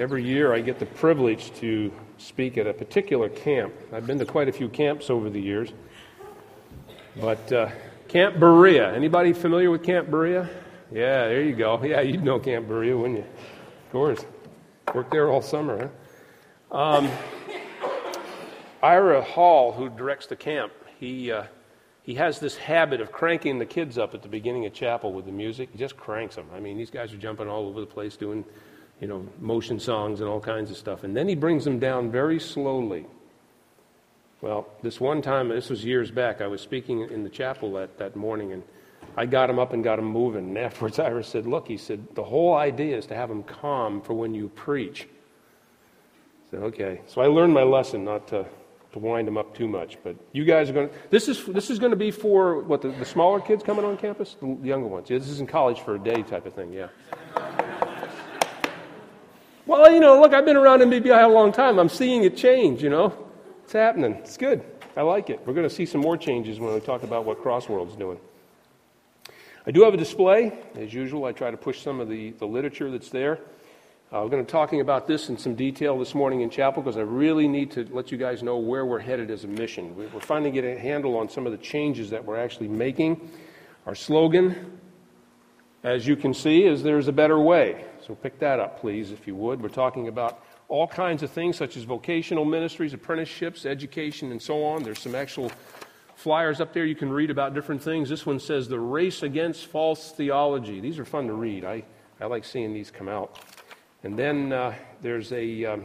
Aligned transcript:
every 0.00 0.24
year 0.24 0.54
I 0.54 0.62
get 0.62 0.78
the 0.78 0.86
privilege 0.86 1.52
to 1.56 1.92
speak 2.16 2.56
at 2.56 2.66
a 2.66 2.72
particular 2.72 3.28
camp. 3.28 3.74
I've 3.92 4.06
been 4.06 4.18
to 4.18 4.24
quite 4.24 4.48
a 4.48 4.52
few 4.52 4.68
camps 4.70 5.10
over 5.10 5.28
the 5.28 5.40
years. 5.40 5.74
But 7.20 7.52
uh, 7.52 7.68
Camp 8.08 8.40
Berea, 8.40 8.94
anybody 8.94 9.34
familiar 9.34 9.70
with 9.70 9.82
Camp 9.82 10.10
Berea? 10.10 10.48
Yeah, 10.90 11.28
there 11.28 11.42
you 11.42 11.54
go. 11.54 11.82
Yeah, 11.84 12.00
you'd 12.00 12.24
know 12.24 12.38
Camp 12.38 12.66
Berea, 12.66 12.96
wouldn't 12.96 13.18
you? 13.18 13.24
Of 13.24 13.92
course. 13.92 14.24
Worked 14.94 15.10
there 15.10 15.28
all 15.28 15.42
summer, 15.42 15.90
huh? 16.72 16.78
Um, 16.78 17.10
Ira 18.82 19.20
Hall, 19.20 19.70
who 19.70 19.90
directs 19.90 20.26
the 20.26 20.36
camp, 20.36 20.72
he, 20.98 21.30
uh, 21.30 21.44
he 22.02 22.14
has 22.14 22.40
this 22.40 22.56
habit 22.56 23.02
of 23.02 23.12
cranking 23.12 23.58
the 23.58 23.66
kids 23.66 23.98
up 23.98 24.14
at 24.14 24.22
the 24.22 24.28
beginning 24.28 24.64
of 24.64 24.72
chapel 24.72 25.12
with 25.12 25.26
the 25.26 25.32
music. 25.32 25.68
He 25.72 25.78
just 25.78 25.98
cranks 25.98 26.36
them. 26.36 26.46
I 26.54 26.60
mean, 26.60 26.78
these 26.78 26.90
guys 26.90 27.12
are 27.12 27.18
jumping 27.18 27.48
all 27.48 27.66
over 27.66 27.80
the 27.80 27.86
place 27.86 28.16
doing 28.16 28.46
you 29.00 29.08
know, 29.08 29.26
motion 29.40 29.80
songs 29.80 30.20
and 30.20 30.28
all 30.28 30.40
kinds 30.40 30.70
of 30.70 30.76
stuff. 30.76 31.04
And 31.04 31.16
then 31.16 31.26
he 31.26 31.34
brings 31.34 31.64
them 31.64 31.78
down 31.78 32.10
very 32.10 32.38
slowly. 32.38 33.06
Well, 34.42 34.68
this 34.82 35.00
one 35.00 35.22
time, 35.22 35.48
this 35.48 35.70
was 35.70 35.84
years 35.84 36.10
back, 36.10 36.40
I 36.40 36.46
was 36.46 36.60
speaking 36.60 37.02
in 37.10 37.24
the 37.24 37.30
chapel 37.30 37.72
that, 37.74 37.98
that 37.98 38.16
morning, 38.16 38.52
and 38.52 38.62
I 39.16 39.26
got 39.26 39.50
him 39.50 39.58
up 39.58 39.72
and 39.72 39.84
got 39.84 39.98
him 39.98 40.06
moving. 40.06 40.48
And 40.48 40.58
afterwards, 40.58 40.98
Iris 40.98 41.28
said, 41.28 41.46
Look, 41.46 41.68
he 41.68 41.76
said, 41.76 42.14
the 42.14 42.24
whole 42.24 42.54
idea 42.54 42.96
is 42.96 43.06
to 43.06 43.14
have 43.14 43.30
him 43.30 43.42
calm 43.42 44.00
for 44.00 44.14
when 44.14 44.34
you 44.34 44.48
preach. 44.48 45.06
I 46.46 46.50
said, 46.50 46.62
Okay. 46.62 47.00
So 47.06 47.20
I 47.20 47.26
learned 47.26 47.52
my 47.52 47.62
lesson 47.62 48.04
not 48.04 48.28
to, 48.28 48.46
to 48.92 48.98
wind 48.98 49.28
him 49.28 49.36
up 49.36 49.54
too 49.54 49.68
much. 49.68 49.98
But 50.02 50.16
you 50.32 50.44
guys 50.44 50.70
are 50.70 50.72
going 50.72 50.88
to, 50.88 50.94
this 51.10 51.28
is, 51.28 51.44
this 51.44 51.68
is 51.68 51.78
going 51.78 51.90
to 51.90 51.96
be 51.96 52.10
for 52.10 52.60
what, 52.62 52.80
the, 52.80 52.88
the 52.92 53.04
smaller 53.04 53.40
kids 53.40 53.62
coming 53.62 53.84
on 53.84 53.98
campus? 53.98 54.36
The 54.40 54.58
younger 54.62 54.88
ones. 54.88 55.10
Yeah, 55.10 55.18
this 55.18 55.28
is 55.28 55.40
in 55.40 55.46
college 55.46 55.80
for 55.80 55.96
a 55.96 55.98
day 55.98 56.22
type 56.22 56.46
of 56.46 56.54
thing, 56.54 56.72
yeah. 56.72 56.88
Well, 59.70 59.92
you 59.92 60.00
know, 60.00 60.20
look, 60.20 60.34
I've 60.34 60.44
been 60.44 60.56
around 60.56 60.80
MBBI 60.80 61.22
a 61.22 61.28
long 61.28 61.52
time. 61.52 61.78
I'm 61.78 61.88
seeing 61.88 62.24
it 62.24 62.36
change, 62.36 62.82
you 62.82 62.90
know. 62.90 63.16
It's 63.62 63.72
happening. 63.72 64.14
It's 64.14 64.36
good. 64.36 64.64
I 64.96 65.02
like 65.02 65.30
it. 65.30 65.38
We're 65.46 65.52
going 65.52 65.68
to 65.68 65.72
see 65.72 65.86
some 65.86 66.00
more 66.00 66.16
changes 66.16 66.58
when 66.58 66.74
we 66.74 66.80
talk 66.80 67.04
about 67.04 67.24
what 67.24 67.40
Crossworld's 67.40 67.94
doing. 67.94 68.18
I 69.64 69.70
do 69.70 69.84
have 69.84 69.94
a 69.94 69.96
display. 69.96 70.58
As 70.74 70.92
usual, 70.92 71.24
I 71.24 71.30
try 71.30 71.52
to 71.52 71.56
push 71.56 71.82
some 71.82 72.00
of 72.00 72.08
the, 72.08 72.32
the 72.32 72.46
literature 72.46 72.90
that's 72.90 73.10
there. 73.10 73.34
Uh, 74.12 74.22
we're 74.24 74.30
going 74.30 74.44
to 74.44 74.46
be 74.48 74.50
talking 74.50 74.80
about 74.80 75.06
this 75.06 75.28
in 75.28 75.38
some 75.38 75.54
detail 75.54 75.96
this 75.96 76.16
morning 76.16 76.40
in 76.40 76.50
chapel 76.50 76.82
because 76.82 76.96
I 76.96 77.02
really 77.02 77.46
need 77.46 77.70
to 77.70 77.86
let 77.92 78.10
you 78.10 78.18
guys 78.18 78.42
know 78.42 78.58
where 78.58 78.84
we're 78.84 78.98
headed 78.98 79.30
as 79.30 79.44
a 79.44 79.46
mission. 79.46 79.94
We're 79.94 80.18
finally 80.18 80.50
getting 80.50 80.76
a 80.76 80.80
handle 80.80 81.16
on 81.16 81.28
some 81.28 81.46
of 81.46 81.52
the 81.52 81.58
changes 81.58 82.10
that 82.10 82.24
we're 82.24 82.40
actually 82.40 82.66
making. 82.66 83.30
Our 83.86 83.94
slogan, 83.94 84.79
as 85.82 86.06
you 86.06 86.16
can 86.16 86.34
see, 86.34 86.64
is 86.64 86.82
There's 86.82 87.08
a 87.08 87.12
Better 87.12 87.38
Way. 87.38 87.84
So 88.06 88.14
pick 88.14 88.38
that 88.40 88.60
up, 88.60 88.80
please, 88.80 89.12
if 89.12 89.26
you 89.26 89.34
would. 89.36 89.62
We're 89.62 89.68
talking 89.68 90.08
about 90.08 90.44
all 90.68 90.86
kinds 90.86 91.22
of 91.22 91.30
things 91.30 91.56
such 91.56 91.76
as 91.76 91.84
vocational 91.84 92.44
ministries, 92.44 92.92
apprenticeships, 92.92 93.66
education, 93.66 94.30
and 94.30 94.40
so 94.40 94.64
on. 94.64 94.82
There's 94.82 95.00
some 95.00 95.14
actual 95.14 95.50
flyers 96.14 96.60
up 96.60 96.74
there 96.74 96.84
you 96.84 96.94
can 96.94 97.10
read 97.10 97.30
about 97.30 97.54
different 97.54 97.82
things. 97.82 98.08
This 98.08 98.26
one 98.26 98.38
says 98.38 98.68
The 98.68 98.78
Race 98.78 99.22
Against 99.22 99.66
False 99.66 100.12
Theology. 100.12 100.80
These 100.80 100.98
are 100.98 101.04
fun 101.04 101.26
to 101.28 101.32
read. 101.32 101.64
I, 101.64 101.82
I 102.20 102.26
like 102.26 102.44
seeing 102.44 102.74
these 102.74 102.90
come 102.90 103.08
out. 103.08 103.40
And 104.02 104.18
then 104.18 104.52
uh, 104.52 104.74
there's 105.00 105.32
a, 105.32 105.64
um, 105.64 105.84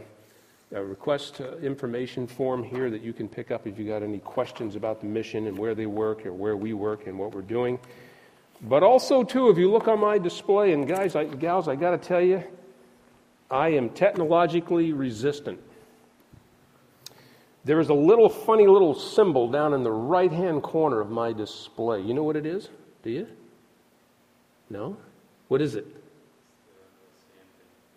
a 0.72 0.84
request 0.84 1.40
uh, 1.40 1.56
information 1.58 2.26
form 2.26 2.62
here 2.62 2.90
that 2.90 3.02
you 3.02 3.14
can 3.14 3.28
pick 3.28 3.50
up 3.50 3.66
if 3.66 3.78
you 3.78 3.86
got 3.86 4.02
any 4.02 4.18
questions 4.18 4.76
about 4.76 5.00
the 5.00 5.06
mission 5.06 5.46
and 5.46 5.56
where 5.56 5.74
they 5.74 5.86
work 5.86 6.26
or 6.26 6.34
where 6.34 6.56
we 6.56 6.74
work 6.74 7.06
and 7.06 7.18
what 7.18 7.34
we're 7.34 7.40
doing. 7.40 7.78
But 8.62 8.82
also, 8.82 9.22
too, 9.22 9.50
if 9.50 9.58
you 9.58 9.70
look 9.70 9.86
on 9.88 10.00
my 10.00 10.18
display, 10.18 10.72
and 10.72 10.88
guys, 10.88 11.14
I, 11.14 11.24
gals, 11.24 11.68
I 11.68 11.76
got 11.76 11.90
to 11.90 11.98
tell 11.98 12.22
you, 12.22 12.42
I 13.50 13.68
am 13.68 13.90
technologically 13.90 14.92
resistant. 14.92 15.60
There 17.64 17.80
is 17.80 17.88
a 17.88 17.94
little 17.94 18.28
funny 18.28 18.66
little 18.66 18.94
symbol 18.94 19.50
down 19.50 19.74
in 19.74 19.82
the 19.82 19.90
right 19.90 20.32
hand 20.32 20.62
corner 20.62 21.00
of 21.00 21.10
my 21.10 21.32
display. 21.32 22.00
You 22.00 22.14
know 22.14 22.22
what 22.22 22.36
it 22.36 22.46
is? 22.46 22.68
Do 23.02 23.10
you? 23.10 23.26
No? 24.70 24.96
What 25.48 25.60
is 25.60 25.74
it? 25.74 25.86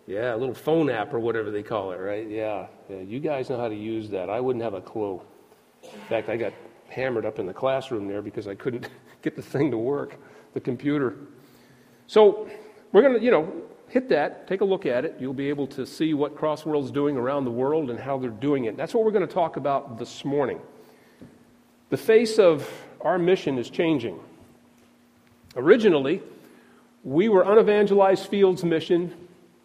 Yeah, 0.06 0.34
a 0.34 0.36
little 0.36 0.54
phone 0.54 0.90
app 0.90 1.14
or 1.14 1.20
whatever 1.20 1.50
they 1.50 1.62
call 1.62 1.92
it, 1.92 1.96
right? 1.96 2.28
Yeah. 2.28 2.66
yeah. 2.88 3.00
You 3.00 3.20
guys 3.20 3.48
know 3.48 3.58
how 3.58 3.68
to 3.68 3.74
use 3.74 4.10
that. 4.10 4.28
I 4.28 4.40
wouldn't 4.40 4.62
have 4.62 4.74
a 4.74 4.80
clue. 4.80 5.20
In 5.84 6.00
fact, 6.08 6.28
I 6.28 6.36
got 6.36 6.52
hammered 6.88 7.24
up 7.24 7.38
in 7.38 7.46
the 7.46 7.54
classroom 7.54 8.08
there 8.08 8.22
because 8.22 8.48
I 8.48 8.56
couldn't 8.56 8.88
get 9.22 9.36
the 9.36 9.42
thing 9.42 9.70
to 9.70 9.78
work 9.78 10.16
the 10.54 10.60
computer. 10.60 11.16
So 12.06 12.48
we're 12.92 13.02
going 13.02 13.18
to, 13.18 13.24
you 13.24 13.30
know, 13.30 13.52
hit 13.88 14.08
that, 14.08 14.46
take 14.46 14.60
a 14.60 14.64
look 14.64 14.86
at 14.86 15.04
it. 15.04 15.16
You'll 15.18 15.32
be 15.34 15.48
able 15.48 15.66
to 15.68 15.84
see 15.84 16.14
what 16.14 16.36
Crossworld's 16.36 16.90
doing 16.90 17.16
around 17.16 17.44
the 17.44 17.50
world 17.50 17.90
and 17.90 17.98
how 17.98 18.18
they're 18.18 18.30
doing 18.30 18.64
it. 18.64 18.76
That's 18.76 18.94
what 18.94 19.04
we're 19.04 19.10
going 19.10 19.26
to 19.26 19.32
talk 19.32 19.56
about 19.56 19.98
this 19.98 20.24
morning. 20.24 20.60
The 21.90 21.96
face 21.96 22.38
of 22.38 22.68
our 23.00 23.18
mission 23.18 23.58
is 23.58 23.68
changing. 23.68 24.18
Originally, 25.56 26.22
we 27.02 27.28
were 27.28 27.44
unevangelized 27.44 28.28
fields 28.28 28.62
mission 28.62 29.12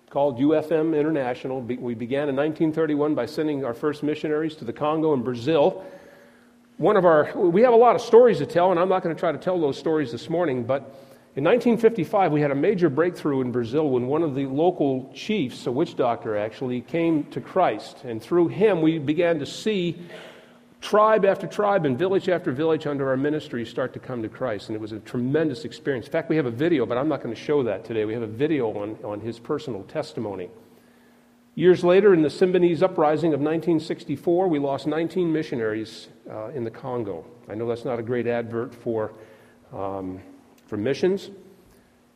called 0.10 0.40
UFM 0.40 0.98
International. 0.98 1.62
We 1.62 1.94
began 1.94 2.30
in 2.30 2.36
1931 2.36 3.14
by 3.14 3.26
sending 3.26 3.64
our 3.64 3.74
first 3.74 4.02
missionaries 4.02 4.56
to 4.56 4.66
the 4.66 4.74
Congo 4.74 5.14
and 5.14 5.24
Brazil 5.24 5.86
one 6.78 6.98
of 6.98 7.06
our, 7.06 7.32
we 7.38 7.62
have 7.62 7.74
a 7.74 7.78
lot 7.78 7.96
of 7.96 8.02
stories 8.02 8.40
to 8.40 8.46
tell, 8.46 8.72
and 8.72 8.80
I'm 8.80 8.90
not 8.90 9.02
going 9.02 9.16
to 9.16 9.20
try 9.20 9.32
to 9.32 9.38
tell 9.38 9.60
those 9.60 9.78
stories 9.78 10.12
this 10.12 10.30
morning, 10.30 10.64
but 10.64 10.82
in 11.36 11.44
1955, 11.44 12.32
we 12.32 12.40
had 12.40 12.52
a 12.52 12.56
major 12.56 12.90
breakthrough 12.90 13.42
in 13.42 13.52
Brazil 13.52 13.90
when 13.90 14.08
one 14.08 14.24
of 14.24 14.36
the 14.36 14.46
local 14.46 15.12
chiefs, 15.14 15.68
a 15.68 15.72
witch 15.72 15.98
doctor 15.98 16.38
actually, 16.38 16.80
came 16.80 17.26
to 17.26 17.42
Christ. 17.42 18.04
And 18.06 18.22
through 18.22 18.50
him, 18.50 18.82
we 18.82 19.00
began 19.00 19.40
to 19.40 19.46
see 19.46 19.98
tribe 20.80 21.26
after 21.26 21.46
tribe 21.46 21.86
and 21.86 21.98
village 21.98 22.30
after 22.30 22.54
village 22.54 22.88
under 22.88 23.10
our 23.10 23.18
ministry 23.18 23.66
start 23.66 23.92
to 23.94 24.00
come 24.00 24.22
to 24.22 24.30
Christ. 24.30 24.70
And 24.70 24.78
it 24.78 24.82
was 24.82 24.94
a 24.94 25.00
tremendous 25.00 25.66
experience. 25.66 26.06
In 26.06 26.12
fact, 26.14 26.30
we 26.30 26.38
have 26.38 26.46
a 26.46 26.52
video, 26.52 26.86
but 26.86 26.98
I'm 26.98 27.10
not 27.10 27.22
going 27.22 27.36
to 27.36 27.42
show 27.42 27.64
that 27.64 27.84
today. 27.84 28.06
We 28.06 28.14
have 28.14 28.24
a 28.24 28.28
video 28.28 28.70
on, 28.72 28.98
on 29.04 29.20
his 29.20 29.38
personal 29.38 29.84
testimony. 29.84 30.50
Years 31.58 31.86
later, 31.86 32.14
in 32.14 32.22
the 32.22 32.28
Symbionese 32.28 32.84
uprising 32.84 33.34
of 33.34 33.40
1964, 33.40 34.50
we 34.50 34.60
lost 34.60 34.88
19 34.88 35.32
missionaries 35.32 36.10
uh, 36.30 36.48
in 36.48 36.66
the 36.66 36.70
Congo. 36.70 37.26
I 37.50 37.56
know 37.56 37.66
that's 37.66 37.86
not 37.86 37.98
a 37.98 38.04
great 38.04 38.28
advert 38.28 38.76
for, 38.76 39.14
um, 39.72 40.20
for 40.68 40.76
missions, 40.76 41.32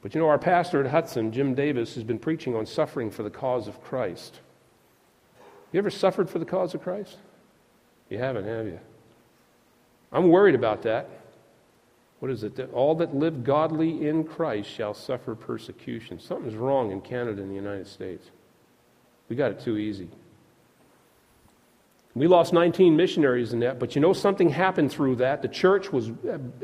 but 0.01 0.13
you 0.13 0.19
know, 0.19 0.27
our 0.27 0.37
pastor 0.37 0.83
at 0.83 0.91
Hudson, 0.91 1.31
Jim 1.31 1.55
Davis, 1.55 1.95
has 1.95 2.03
been 2.03 2.19
preaching 2.19 2.53
on 2.53 2.65
suffering 2.65 3.09
for 3.09 3.23
the 3.23 3.29
cause 3.29 3.69
of 3.69 3.81
Christ. 3.81 4.41
You 5.71 5.77
ever 5.77 5.89
suffered 5.89 6.29
for 6.29 6.39
the 6.39 6.45
cause 6.45 6.73
of 6.73 6.81
Christ? 6.81 7.15
You 8.09 8.17
haven't, 8.17 8.45
have 8.45 8.65
you? 8.65 8.79
I'm 10.11 10.27
worried 10.27 10.55
about 10.55 10.81
that. 10.81 11.09
What 12.19 12.29
is 12.29 12.43
it? 12.43 12.57
That 12.57 12.73
all 12.73 12.93
that 12.95 13.15
live 13.15 13.45
godly 13.45 14.05
in 14.05 14.25
Christ 14.25 14.69
shall 14.69 14.93
suffer 14.93 15.33
persecution. 15.33 16.19
Something's 16.19 16.55
wrong 16.55 16.91
in 16.91 16.99
Canada 16.99 17.41
and 17.41 17.49
the 17.49 17.55
United 17.55 17.87
States. 17.87 18.31
We 19.29 19.35
got 19.35 19.51
it 19.51 19.59
too 19.59 19.77
easy. 19.77 20.09
We 22.15 22.27
lost 22.27 22.51
19 22.51 22.97
missionaries 22.97 23.53
in 23.53 23.59
that, 23.59 23.79
but 23.79 23.95
you 23.95 24.01
know 24.01 24.13
something 24.13 24.49
happened 24.49 24.91
through 24.91 25.17
that. 25.17 25.41
The 25.41 25.47
church 25.47 25.93
was, 25.93 26.11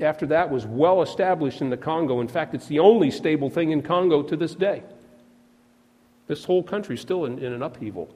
after 0.02 0.26
that, 0.26 0.50
was 0.50 0.66
well 0.66 1.04
established 1.04 1.62
in 1.62 1.70
the 1.70 1.78
Congo. 1.78 2.20
In 2.20 2.28
fact, 2.28 2.56
it's 2.56 2.66
the 2.66 2.80
only 2.80 3.12
stable 3.12 3.50
thing 3.50 3.72
in 3.72 3.84
Congo 3.84 4.24
to 4.24 4.36
this 4.36 4.56
day. 4.56 4.84
This 6.28 6.44
whole 6.44 6.64
country 6.64 6.96
is 6.96 7.02
still 7.02 7.26
in, 7.26 7.38
in 7.38 7.54
an 7.54 7.62
upheaval. 7.62 8.10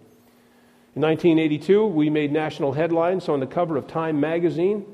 In 0.96 1.04
1982, 1.04 1.86
we 1.86 2.10
made 2.10 2.32
national 2.32 2.74
headlines 2.74 3.30
on 3.30 3.40
the 3.40 3.48
cover 3.48 3.78
of 3.78 3.88
Time 3.88 4.20
magazine. 4.20 4.86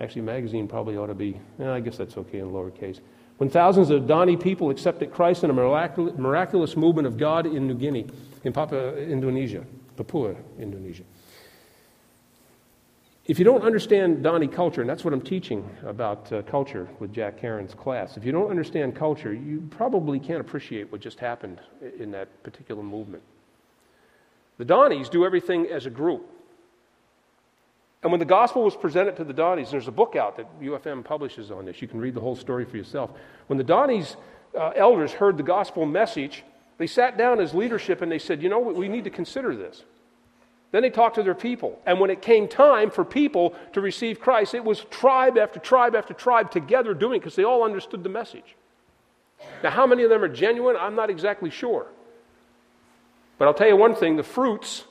Actually, 0.00 0.22
magazine 0.22 0.66
probably 0.66 0.96
ought 0.96 1.06
to 1.06 1.14
be, 1.14 1.40
eh, 1.60 1.70
I 1.70 1.78
guess 1.78 1.96
that's 1.96 2.18
okay 2.18 2.40
in 2.40 2.50
lowercase. 2.50 2.98
When 3.38 3.50
thousands 3.50 3.90
of 3.90 4.02
Dani 4.02 4.40
people 4.40 4.70
accepted 4.70 5.12
Christ 5.12 5.42
in 5.42 5.50
a 5.50 5.52
miraculous 5.52 6.76
movement 6.76 7.06
of 7.06 7.16
God 7.16 7.46
in 7.46 7.66
New 7.66 7.74
Guinea 7.74 8.06
in 8.44 8.52
Papua, 8.52 8.96
Indonesia, 8.96 9.64
Papua, 9.96 10.36
Indonesia. 10.58 11.02
If 13.26 13.38
you 13.38 13.44
don't 13.44 13.62
understand 13.62 14.22
Dani 14.22 14.52
culture, 14.52 14.82
and 14.82 14.90
that's 14.90 15.02
what 15.02 15.14
I'm 15.14 15.22
teaching 15.22 15.68
about 15.86 16.30
uh, 16.30 16.42
culture 16.42 16.88
with 17.00 17.12
Jack 17.12 17.40
Caron's 17.40 17.72
class, 17.72 18.18
if 18.18 18.24
you 18.24 18.32
don't 18.32 18.50
understand 18.50 18.94
culture, 18.94 19.32
you 19.32 19.66
probably 19.70 20.20
can't 20.20 20.42
appreciate 20.42 20.92
what 20.92 21.00
just 21.00 21.18
happened 21.18 21.58
in 21.98 22.10
that 22.10 22.42
particular 22.42 22.82
movement. 22.82 23.22
The 24.58 24.66
Danis 24.66 25.10
do 25.10 25.24
everything 25.24 25.66
as 25.66 25.86
a 25.86 25.90
group. 25.90 26.30
And 28.04 28.12
when 28.12 28.20
the 28.20 28.26
gospel 28.26 28.62
was 28.62 28.76
presented 28.76 29.16
to 29.16 29.24
the 29.24 29.32
Danis, 29.32 29.70
there's 29.70 29.88
a 29.88 29.92
book 29.92 30.14
out 30.14 30.36
that 30.36 30.60
UFM 30.60 31.02
publishes 31.02 31.50
on 31.50 31.64
this. 31.64 31.80
You 31.80 31.88
can 31.88 31.98
read 31.98 32.12
the 32.12 32.20
whole 32.20 32.36
story 32.36 32.66
for 32.66 32.76
yourself. 32.76 33.10
When 33.46 33.56
the 33.56 33.64
Danis 33.64 34.16
uh, 34.54 34.72
elders 34.76 35.10
heard 35.10 35.38
the 35.38 35.42
gospel 35.42 35.86
message, 35.86 36.44
they 36.76 36.86
sat 36.86 37.16
down 37.16 37.40
as 37.40 37.54
leadership 37.54 38.02
and 38.02 38.12
they 38.12 38.18
said, 38.18 38.42
you 38.42 38.50
know, 38.50 38.60
we 38.60 38.88
need 38.88 39.04
to 39.04 39.10
consider 39.10 39.56
this. 39.56 39.84
Then 40.70 40.82
they 40.82 40.90
talked 40.90 41.14
to 41.14 41.22
their 41.22 41.34
people. 41.34 41.80
And 41.86 41.98
when 41.98 42.10
it 42.10 42.20
came 42.20 42.46
time 42.46 42.90
for 42.90 43.06
people 43.06 43.54
to 43.72 43.80
receive 43.80 44.20
Christ, 44.20 44.52
it 44.52 44.64
was 44.64 44.80
tribe 44.90 45.38
after 45.38 45.58
tribe 45.58 45.96
after 45.96 46.12
tribe 46.12 46.50
together 46.50 46.92
doing 46.92 47.16
it 47.16 47.20
because 47.20 47.36
they 47.36 47.44
all 47.44 47.64
understood 47.64 48.02
the 48.02 48.10
message. 48.10 48.54
Now, 49.62 49.70
how 49.70 49.86
many 49.86 50.02
of 50.02 50.10
them 50.10 50.22
are 50.22 50.28
genuine? 50.28 50.76
I'm 50.78 50.94
not 50.94 51.08
exactly 51.08 51.48
sure. 51.48 51.86
But 53.38 53.48
I'll 53.48 53.54
tell 53.54 53.68
you 53.68 53.76
one 53.76 53.94
thing 53.94 54.16
the 54.16 54.22
fruits 54.22 54.84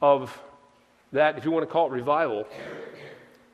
of 0.00 0.36
that, 1.12 1.38
if 1.38 1.44
you 1.44 1.50
want 1.50 1.66
to 1.66 1.72
call 1.72 1.86
it 1.86 1.92
revival, 1.92 2.46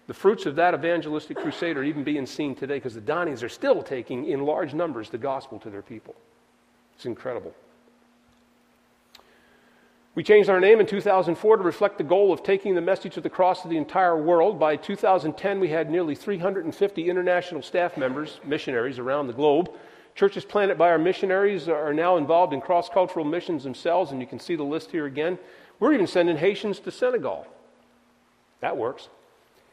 the 0.07 0.15
fruits 0.15 0.47
of 0.47 0.57
that 0.57 0.75
evangelistic 0.75 1.37
crusade 1.37 1.77
are 1.77 1.85
even 1.85 2.03
being 2.03 2.25
seen 2.25 2.55
today 2.55 2.77
because 2.77 2.95
the 2.95 3.01
Danis 3.01 3.43
are 3.43 3.49
still 3.49 3.83
taking 3.83 4.27
in 4.27 4.45
large 4.45 4.73
numbers 4.73 5.11
the 5.11 5.19
gospel 5.19 5.59
to 5.61 5.71
their 5.71 5.83
people. 5.83 6.15
It's 6.95 7.05
incredible. 7.05 7.55
We 10.15 10.25
changed 10.25 10.51
our 10.51 10.59
name 10.59 10.81
in 10.81 10.87
2004 10.87 11.59
to 11.59 11.63
reflect 11.63 11.99
the 11.99 12.05
goal 12.05 12.33
of 12.33 12.43
taking 12.43 12.75
the 12.75 12.81
message 12.81 13.17
of 13.17 13.23
the 13.23 13.31
cross 13.31 13.63
to 13.63 13.69
the 13.69 13.77
entire 13.77 14.21
world. 14.21 14.59
By 14.59 14.75
2010, 14.75 15.61
we 15.61 15.69
had 15.69 15.91
nearly 15.91 16.17
350 16.17 17.09
international 17.09 17.63
staff 17.63 17.97
members, 17.97 18.41
missionaries 18.45 18.99
around 18.99 19.29
the 19.29 19.33
globe. 19.33 19.71
Churches 20.17 20.45
planted 20.45 20.77
by 20.77 20.89
our 20.89 20.99
missionaries 20.99 21.69
are 21.69 21.95
now 21.95 22.17
involved 22.17 22.53
in 22.53 22.61
cross 22.61 22.89
cultural 22.89 23.25
missions 23.25 23.63
themselves, 23.63 24.11
and 24.11 24.21
you 24.21 24.27
can 24.27 24.41
see 24.41 24.57
the 24.57 24.65
list 24.65 24.91
here 24.91 25.07
again. 25.07 25.39
We're 25.81 25.93
even 25.93 26.07
sending 26.07 26.37
Haitians 26.37 26.81
to 26.81 26.91
Senegal. 26.91 27.47
That 28.61 28.77
works. 28.77 29.09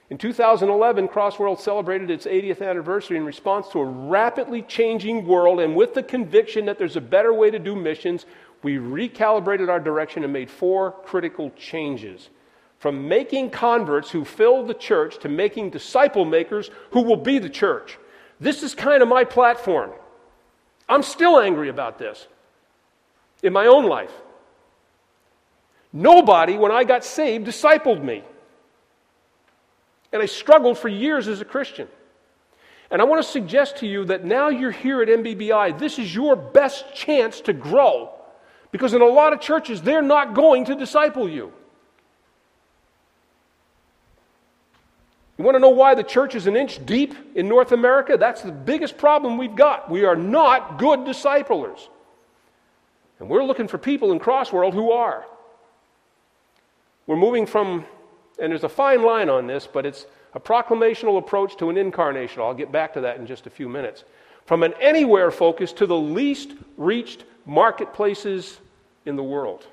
In 0.09 0.19
2011, 0.19 1.07
Crossworld 1.07 1.59
celebrated 1.59 2.11
its 2.11 2.27
80th 2.27 2.61
anniversary 2.61 3.17
in 3.17 3.25
response 3.25 3.69
to 3.69 3.79
a 3.79 3.85
rapidly 3.85 4.61
changing 4.61 5.25
world 5.25 5.59
and 5.59 5.75
with 5.75 5.95
the 5.95 6.03
conviction 6.03 6.65
that 6.65 6.77
there's 6.77 6.95
a 6.95 7.01
better 7.01 7.33
way 7.33 7.49
to 7.49 7.57
do 7.57 7.75
missions, 7.75 8.27
we 8.61 8.75
recalibrated 8.75 9.67
our 9.67 9.79
direction 9.79 10.23
and 10.23 10.31
made 10.31 10.51
four 10.51 10.91
critical 11.05 11.49
changes. 11.51 12.29
From 12.77 13.07
making 13.07 13.49
converts 13.49 14.11
who 14.11 14.25
fill 14.25 14.63
the 14.63 14.75
church 14.75 15.17
to 15.19 15.29
making 15.29 15.71
disciple 15.71 16.23
makers 16.23 16.69
who 16.91 17.01
will 17.01 17.15
be 17.15 17.39
the 17.39 17.49
church. 17.49 17.97
This 18.39 18.61
is 18.61 18.75
kind 18.75 19.01
of 19.01 19.09
my 19.09 19.23
platform. 19.23 19.91
I'm 20.87 21.01
still 21.01 21.39
angry 21.39 21.69
about 21.69 21.97
this 21.97 22.27
in 23.41 23.53
my 23.53 23.65
own 23.65 23.85
life. 23.85 24.11
Nobody, 25.95 26.57
when 26.57 26.73
I 26.73 26.83
got 26.83 27.05
saved, 27.05 27.47
discipled 27.47 28.03
me. 28.03 28.21
And 30.11 30.21
I 30.21 30.25
struggled 30.25 30.77
for 30.77 30.89
years 30.89 31.29
as 31.29 31.39
a 31.39 31.45
Christian. 31.45 31.87
And 32.91 33.01
I 33.01 33.05
want 33.05 33.23
to 33.23 33.31
suggest 33.31 33.77
to 33.77 33.87
you 33.87 34.03
that 34.05 34.25
now 34.25 34.49
you're 34.49 34.71
here 34.71 35.01
at 35.01 35.07
MBBI, 35.07 35.79
this 35.79 35.97
is 35.97 36.13
your 36.13 36.35
best 36.35 36.93
chance 36.93 37.39
to 37.41 37.53
grow. 37.53 38.13
Because 38.71 38.93
in 38.93 39.01
a 39.01 39.07
lot 39.07 39.31
of 39.31 39.39
churches, 39.39 39.81
they're 39.81 40.01
not 40.01 40.33
going 40.33 40.65
to 40.65 40.75
disciple 40.75 41.29
you. 41.29 41.53
You 45.37 45.45
want 45.45 45.55
to 45.55 45.59
know 45.59 45.69
why 45.69 45.95
the 45.95 46.03
church 46.03 46.35
is 46.35 46.45
an 46.45 46.57
inch 46.57 46.85
deep 46.85 47.15
in 47.35 47.47
North 47.47 47.71
America? 47.71 48.17
That's 48.19 48.41
the 48.41 48.51
biggest 48.51 48.97
problem 48.97 49.37
we've 49.37 49.55
got. 49.55 49.89
We 49.89 50.03
are 50.03 50.15
not 50.17 50.77
good 50.77 51.05
disciplers. 51.05 51.87
And 53.19 53.29
we're 53.29 53.45
looking 53.45 53.69
for 53.69 53.77
people 53.77 54.11
in 54.11 54.19
Crossworld 54.19 54.73
who 54.73 54.91
are. 54.91 55.25
We're 57.07 57.15
moving 57.15 57.45
from, 57.45 57.85
and 58.39 58.51
there's 58.51 58.63
a 58.63 58.69
fine 58.69 59.03
line 59.03 59.29
on 59.29 59.47
this, 59.47 59.67
but 59.71 59.85
it's 59.85 60.05
a 60.33 60.39
proclamational 60.39 61.17
approach 61.17 61.55
to 61.57 61.69
an 61.69 61.75
incarnational. 61.75 62.45
I'll 62.45 62.53
get 62.53 62.71
back 62.71 62.93
to 62.93 63.01
that 63.01 63.17
in 63.17 63.27
just 63.27 63.47
a 63.47 63.49
few 63.49 63.69
minutes. 63.69 64.03
From 64.45 64.63
an 64.63 64.73
anywhere 64.79 65.31
focus 65.31 65.71
to 65.73 65.85
the 65.85 65.97
least 65.97 66.51
reached 66.77 67.23
marketplaces 67.45 68.59
in 69.05 69.15
the 69.15 69.23
world. 69.23 69.65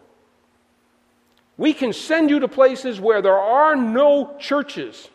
We 1.57 1.73
can 1.73 1.93
send 1.93 2.31
you 2.31 2.41
to 2.41 2.49
places 2.49 3.01
where 3.01 3.23
there 3.23 3.39
are 3.39 3.77
no 3.77 4.37
churches, 4.39 5.09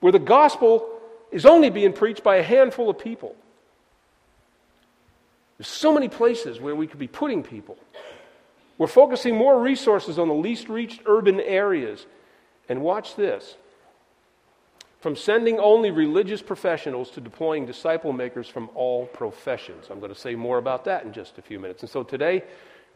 where 0.00 0.12
the 0.12 0.18
gospel 0.18 0.88
is 1.30 1.46
only 1.46 1.70
being 1.70 1.92
preached 1.92 2.22
by 2.22 2.36
a 2.36 2.42
handful 2.42 2.88
of 2.90 2.98
people. 2.98 3.34
There's 5.58 5.68
so 5.68 5.92
many 5.92 6.08
places 6.08 6.60
where 6.60 6.74
we 6.74 6.86
could 6.86 6.98
be 6.98 7.08
putting 7.08 7.42
people. 7.42 7.76
We're 8.78 8.86
focusing 8.86 9.36
more 9.36 9.60
resources 9.60 10.18
on 10.18 10.28
the 10.28 10.34
least 10.34 10.68
reached 10.68 11.02
urban 11.06 11.40
areas. 11.40 12.06
And 12.68 12.82
watch 12.82 13.16
this 13.16 13.56
from 15.00 15.14
sending 15.14 15.58
only 15.58 15.90
religious 15.90 16.42
professionals 16.42 17.10
to 17.10 17.20
deploying 17.20 17.64
disciple 17.64 18.12
makers 18.12 18.48
from 18.48 18.68
all 18.74 19.06
professions. 19.06 19.86
I'm 19.90 20.00
going 20.00 20.12
to 20.12 20.18
say 20.18 20.34
more 20.34 20.58
about 20.58 20.84
that 20.86 21.04
in 21.04 21.12
just 21.12 21.38
a 21.38 21.42
few 21.42 21.60
minutes. 21.60 21.82
And 21.82 21.90
so 21.90 22.02
today, 22.02 22.42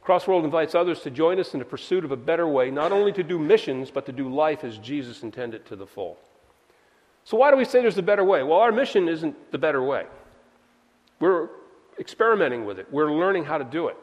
Crossworld 0.04 0.44
invites 0.44 0.74
others 0.74 1.00
to 1.02 1.10
join 1.10 1.38
us 1.38 1.52
in 1.52 1.58
the 1.58 1.64
pursuit 1.64 2.04
of 2.04 2.10
a 2.10 2.16
better 2.16 2.48
way, 2.48 2.70
not 2.70 2.90
only 2.90 3.12
to 3.12 3.22
do 3.22 3.38
missions, 3.38 3.90
but 3.90 4.06
to 4.06 4.12
do 4.12 4.28
life 4.28 4.64
as 4.64 4.78
Jesus 4.78 5.22
intended 5.22 5.66
to 5.66 5.76
the 5.76 5.86
full. 5.86 6.18
So, 7.24 7.36
why 7.36 7.50
do 7.50 7.56
we 7.56 7.66
say 7.66 7.82
there's 7.82 7.98
a 7.98 8.02
better 8.02 8.24
way? 8.24 8.42
Well, 8.42 8.58
our 8.58 8.72
mission 8.72 9.08
isn't 9.08 9.52
the 9.52 9.58
better 9.58 9.82
way. 9.82 10.06
We're 11.20 11.48
experimenting 11.98 12.64
with 12.64 12.78
it, 12.78 12.90
we're 12.90 13.12
learning 13.12 13.44
how 13.44 13.58
to 13.58 13.64
do 13.64 13.88
it. 13.88 13.96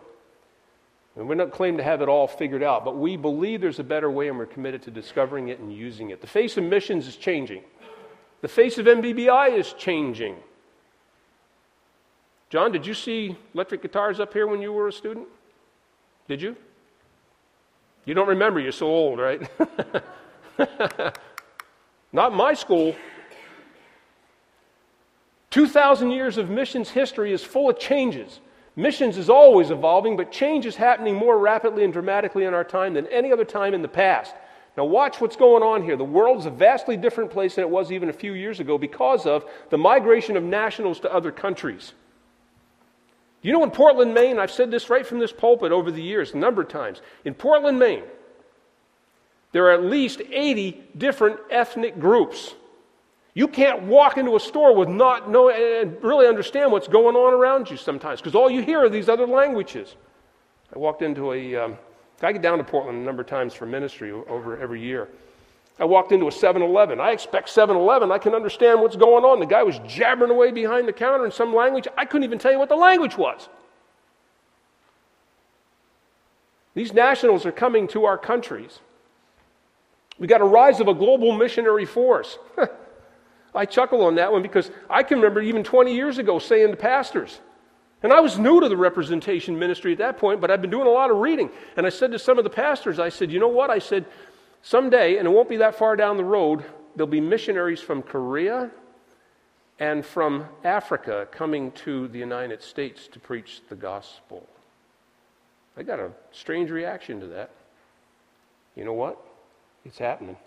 And 1.17 1.27
we 1.27 1.35
don't 1.35 1.51
claim 1.51 1.77
to 1.77 1.83
have 1.83 2.03
it 2.03 2.09
all 2.09 2.27
figured 2.27 2.61
out, 2.61 2.85
but 2.85 2.95
we 2.95 3.17
believe 3.17 3.59
there's 3.59 3.79
a 3.79 3.83
better 3.83 4.09
way 4.11 4.27
and 4.27 4.37
we're 4.37 4.45
committed 4.45 4.83
to 4.83 4.91
discovering 4.91 5.47
it 5.47 5.59
and 5.59 5.73
using 5.73 6.11
it. 6.11 6.21
The 6.21 6.27
face 6.27 6.57
of 6.57 6.63
missions 6.63 7.07
is 7.07 7.15
changing, 7.15 7.63
the 8.41 8.47
face 8.47 8.77
of 8.77 8.85
MBBI 8.85 9.57
is 9.57 9.73
changing. 9.73 10.35
John, 12.49 12.71
did 12.71 12.85
you 12.85 12.93
see 12.93 13.35
electric 13.53 13.81
guitars 13.81 14.21
up 14.21 14.31
here 14.31 14.47
when 14.47 14.61
you 14.61 14.71
were 14.71 14.87
a 14.87 14.93
student? 14.93 15.27
Did 16.29 16.41
you? 16.41 16.55
You 18.05 18.13
don't 18.13 18.29
remember, 18.29 18.61
you're 18.61 18.71
so 18.71 18.85
old, 18.85 19.19
right? 19.19 19.41
Not 22.13 22.33
my 22.33 22.53
school. 22.53 22.95
2,000 25.49 26.11
years 26.11 26.37
of 26.37 26.49
missions 26.49 26.89
history 26.89 27.33
is 27.33 27.43
full 27.43 27.69
of 27.69 27.79
changes. 27.79 28.39
Missions 28.77 29.17
is 29.17 29.27
always 29.27 29.71
evolving, 29.71 30.15
but 30.15 30.31
change 30.31 30.67
is 30.67 30.75
happening 30.75 31.15
more 31.15 31.39
rapidly 31.39 31.83
and 31.83 31.91
dramatically 31.91 32.45
in 32.45 32.53
our 32.53 32.63
time 32.63 32.93
than 32.93 33.07
any 33.07 33.33
other 33.33 33.43
time 33.43 33.73
in 33.73 33.81
the 33.81 33.87
past. 33.87 34.35
Now, 34.77 34.85
watch 34.85 35.19
what's 35.19 35.35
going 35.35 35.63
on 35.63 35.81
here. 35.81 35.97
The 35.97 36.03
world's 36.03 36.45
a 36.45 36.51
vastly 36.51 36.95
different 36.95 37.31
place 37.31 37.55
than 37.55 37.63
it 37.63 37.69
was 37.71 37.91
even 37.91 38.09
a 38.09 38.13
few 38.13 38.33
years 38.33 38.59
ago 38.59 38.77
because 38.77 39.25
of 39.25 39.45
the 39.71 39.79
migration 39.79 40.37
of 40.37 40.43
nationals 40.43 40.99
to 40.99 41.11
other 41.11 41.31
countries. 41.31 41.93
You 43.41 43.51
know, 43.51 43.63
in 43.63 43.71
Portland, 43.71 44.13
Maine, 44.13 44.37
I've 44.37 44.51
said 44.51 44.69
this 44.69 44.91
right 44.91 45.05
from 45.05 45.17
this 45.17 45.31
pulpit 45.31 45.71
over 45.71 45.89
the 45.89 46.03
years, 46.03 46.35
a 46.35 46.37
number 46.37 46.61
of 46.61 46.67
times. 46.67 47.01
In 47.25 47.33
Portland, 47.33 47.79
Maine, 47.79 48.03
there 49.53 49.65
are 49.65 49.71
at 49.71 49.85
least 49.85 50.21
80 50.21 50.83
different 50.95 51.39
ethnic 51.49 51.99
groups. 51.99 52.53
You 53.37 53.47
can't 53.47 53.83
walk 53.83 54.17
into 54.17 54.35
a 54.35 54.39
store 54.39 54.73
with 54.73 54.89
not 54.89 55.29
know 55.29 55.51
and 55.51 56.03
really 56.03 56.25
understand 56.25 56.71
what's 56.71 56.87
going 56.87 57.15
on 57.15 57.33
around 57.33 57.69
you 57.69 57.77
sometimes 57.77 58.19
because 58.19 58.33
all 58.33 58.49
you 58.49 58.63
hear 58.63 58.83
are 58.83 58.89
these 58.89 59.09
other 59.09 59.27
languages. 59.27 59.95
I 60.75 60.79
walked 60.79 61.03
into 61.03 61.33
a, 61.33 61.55
um, 61.55 61.77
I 62.23 62.31
get 62.31 62.41
down 62.41 62.57
to 62.57 62.63
Portland 62.63 62.97
a 62.97 63.01
number 63.03 63.21
of 63.21 63.27
times 63.27 63.53
for 63.53 63.67
ministry 63.67 64.11
over 64.11 64.57
every 64.57 64.81
year. 64.81 65.07
I 65.79 65.85
walked 65.85 66.11
into 66.13 66.27
a 66.27 66.31
7 66.31 66.63
Eleven. 66.63 66.99
I 66.99 67.11
expect 67.11 67.49
7 67.49 67.75
Eleven. 67.75 68.11
I 68.11 68.17
can 68.17 68.33
understand 68.33 68.81
what's 68.81 68.95
going 68.95 69.23
on. 69.23 69.39
The 69.39 69.45
guy 69.45 69.61
was 69.61 69.77
jabbering 69.85 70.31
away 70.31 70.51
behind 70.51 70.87
the 70.87 70.93
counter 70.93 71.23
in 71.23 71.31
some 71.31 71.53
language. 71.53 71.87
I 71.95 72.05
couldn't 72.05 72.23
even 72.23 72.39
tell 72.39 72.51
you 72.51 72.57
what 72.57 72.69
the 72.69 72.75
language 72.75 73.19
was. 73.19 73.49
These 76.73 76.91
nationals 76.91 77.45
are 77.45 77.51
coming 77.51 77.87
to 77.89 78.05
our 78.05 78.17
countries. 78.17 78.79
We 80.17 80.25
got 80.25 80.41
a 80.41 80.45
rise 80.45 80.79
of 80.79 80.87
a 80.87 80.95
global 80.95 81.37
missionary 81.37 81.85
force. 81.85 82.39
I 83.57 83.65
chuckle 83.65 84.03
on 84.03 84.15
that 84.15 84.31
one 84.31 84.41
because 84.41 84.71
I 84.89 85.03
can 85.03 85.17
remember 85.17 85.41
even 85.41 85.63
20 85.63 85.93
years 85.93 86.17
ago 86.17 86.39
saying 86.39 86.71
to 86.71 86.77
pastors, 86.77 87.39
and 88.03 88.13
I 88.13 88.19
was 88.19 88.37
new 88.37 88.61
to 88.61 88.69
the 88.69 88.77
representation 88.77 89.57
ministry 89.57 89.91
at 89.91 89.97
that 89.97 90.17
point, 90.17 90.39
but 90.39 90.51
I've 90.51 90.61
been 90.61 90.69
doing 90.69 90.87
a 90.87 90.91
lot 90.91 91.09
of 91.09 91.17
reading. 91.17 91.49
And 91.75 91.85
I 91.85 91.89
said 91.89 92.11
to 92.11 92.19
some 92.19 92.37
of 92.37 92.43
the 92.43 92.49
pastors, 92.49 92.99
I 92.99 93.09
said, 93.09 93.31
you 93.31 93.39
know 93.39 93.47
what? 93.47 93.69
I 93.69 93.79
said, 93.79 94.05
someday, 94.61 95.17
and 95.17 95.27
it 95.27 95.31
won't 95.31 95.49
be 95.49 95.57
that 95.57 95.75
far 95.75 95.95
down 95.95 96.17
the 96.17 96.23
road, 96.23 96.63
there'll 96.95 97.07
be 97.07 97.21
missionaries 97.21 97.81
from 97.81 98.03
Korea 98.03 98.69
and 99.79 100.05
from 100.05 100.45
Africa 100.63 101.27
coming 101.31 101.71
to 101.71 102.07
the 102.07 102.19
United 102.19 102.61
States 102.61 103.07
to 103.09 103.19
preach 103.19 103.61
the 103.69 103.75
gospel. 103.75 104.47
I 105.75 105.83
got 105.83 105.99
a 105.99 106.11
strange 106.31 106.71
reaction 106.71 107.19
to 107.19 107.27
that. 107.27 107.51
You 108.75 108.85
know 108.85 108.93
what? 108.93 109.17
It's 109.85 109.97
happening. 109.97 110.37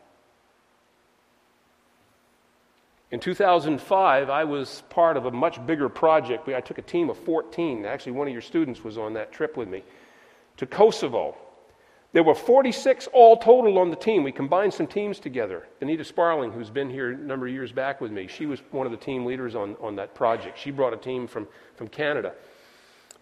In 3.10 3.18
2005, 3.18 4.30
I 4.30 4.44
was 4.44 4.82
part 4.88 5.16
of 5.16 5.26
a 5.26 5.30
much 5.30 5.64
bigger 5.66 5.88
project. 5.88 6.48
I 6.48 6.60
took 6.60 6.78
a 6.78 6.82
team 6.82 7.10
of 7.10 7.18
14. 7.18 7.84
Actually, 7.84 8.12
one 8.12 8.28
of 8.28 8.32
your 8.32 8.42
students 8.42 8.84
was 8.84 8.96
on 8.96 9.14
that 9.14 9.32
trip 9.32 9.56
with 9.56 9.68
me 9.68 9.82
to 10.58 10.66
Kosovo. 10.66 11.36
There 12.12 12.22
were 12.22 12.34
46 12.34 13.08
all 13.12 13.36
total 13.36 13.78
on 13.78 13.90
the 13.90 13.96
team. 13.96 14.22
We 14.22 14.32
combined 14.32 14.74
some 14.74 14.86
teams 14.86 15.18
together. 15.18 15.66
Anita 15.80 16.04
Sparling, 16.04 16.52
who's 16.52 16.70
been 16.70 16.90
here 16.90 17.12
a 17.12 17.16
number 17.16 17.46
of 17.46 17.52
years 17.52 17.72
back 17.72 18.00
with 18.00 18.12
me, 18.12 18.28
she 18.28 18.46
was 18.46 18.60
one 18.70 18.86
of 18.86 18.92
the 18.92 18.98
team 18.98 19.24
leaders 19.24 19.54
on, 19.54 19.76
on 19.80 19.96
that 19.96 20.14
project. 20.14 20.58
She 20.58 20.70
brought 20.70 20.92
a 20.92 20.96
team 20.96 21.26
from, 21.26 21.48
from 21.76 21.88
Canada. 21.88 22.34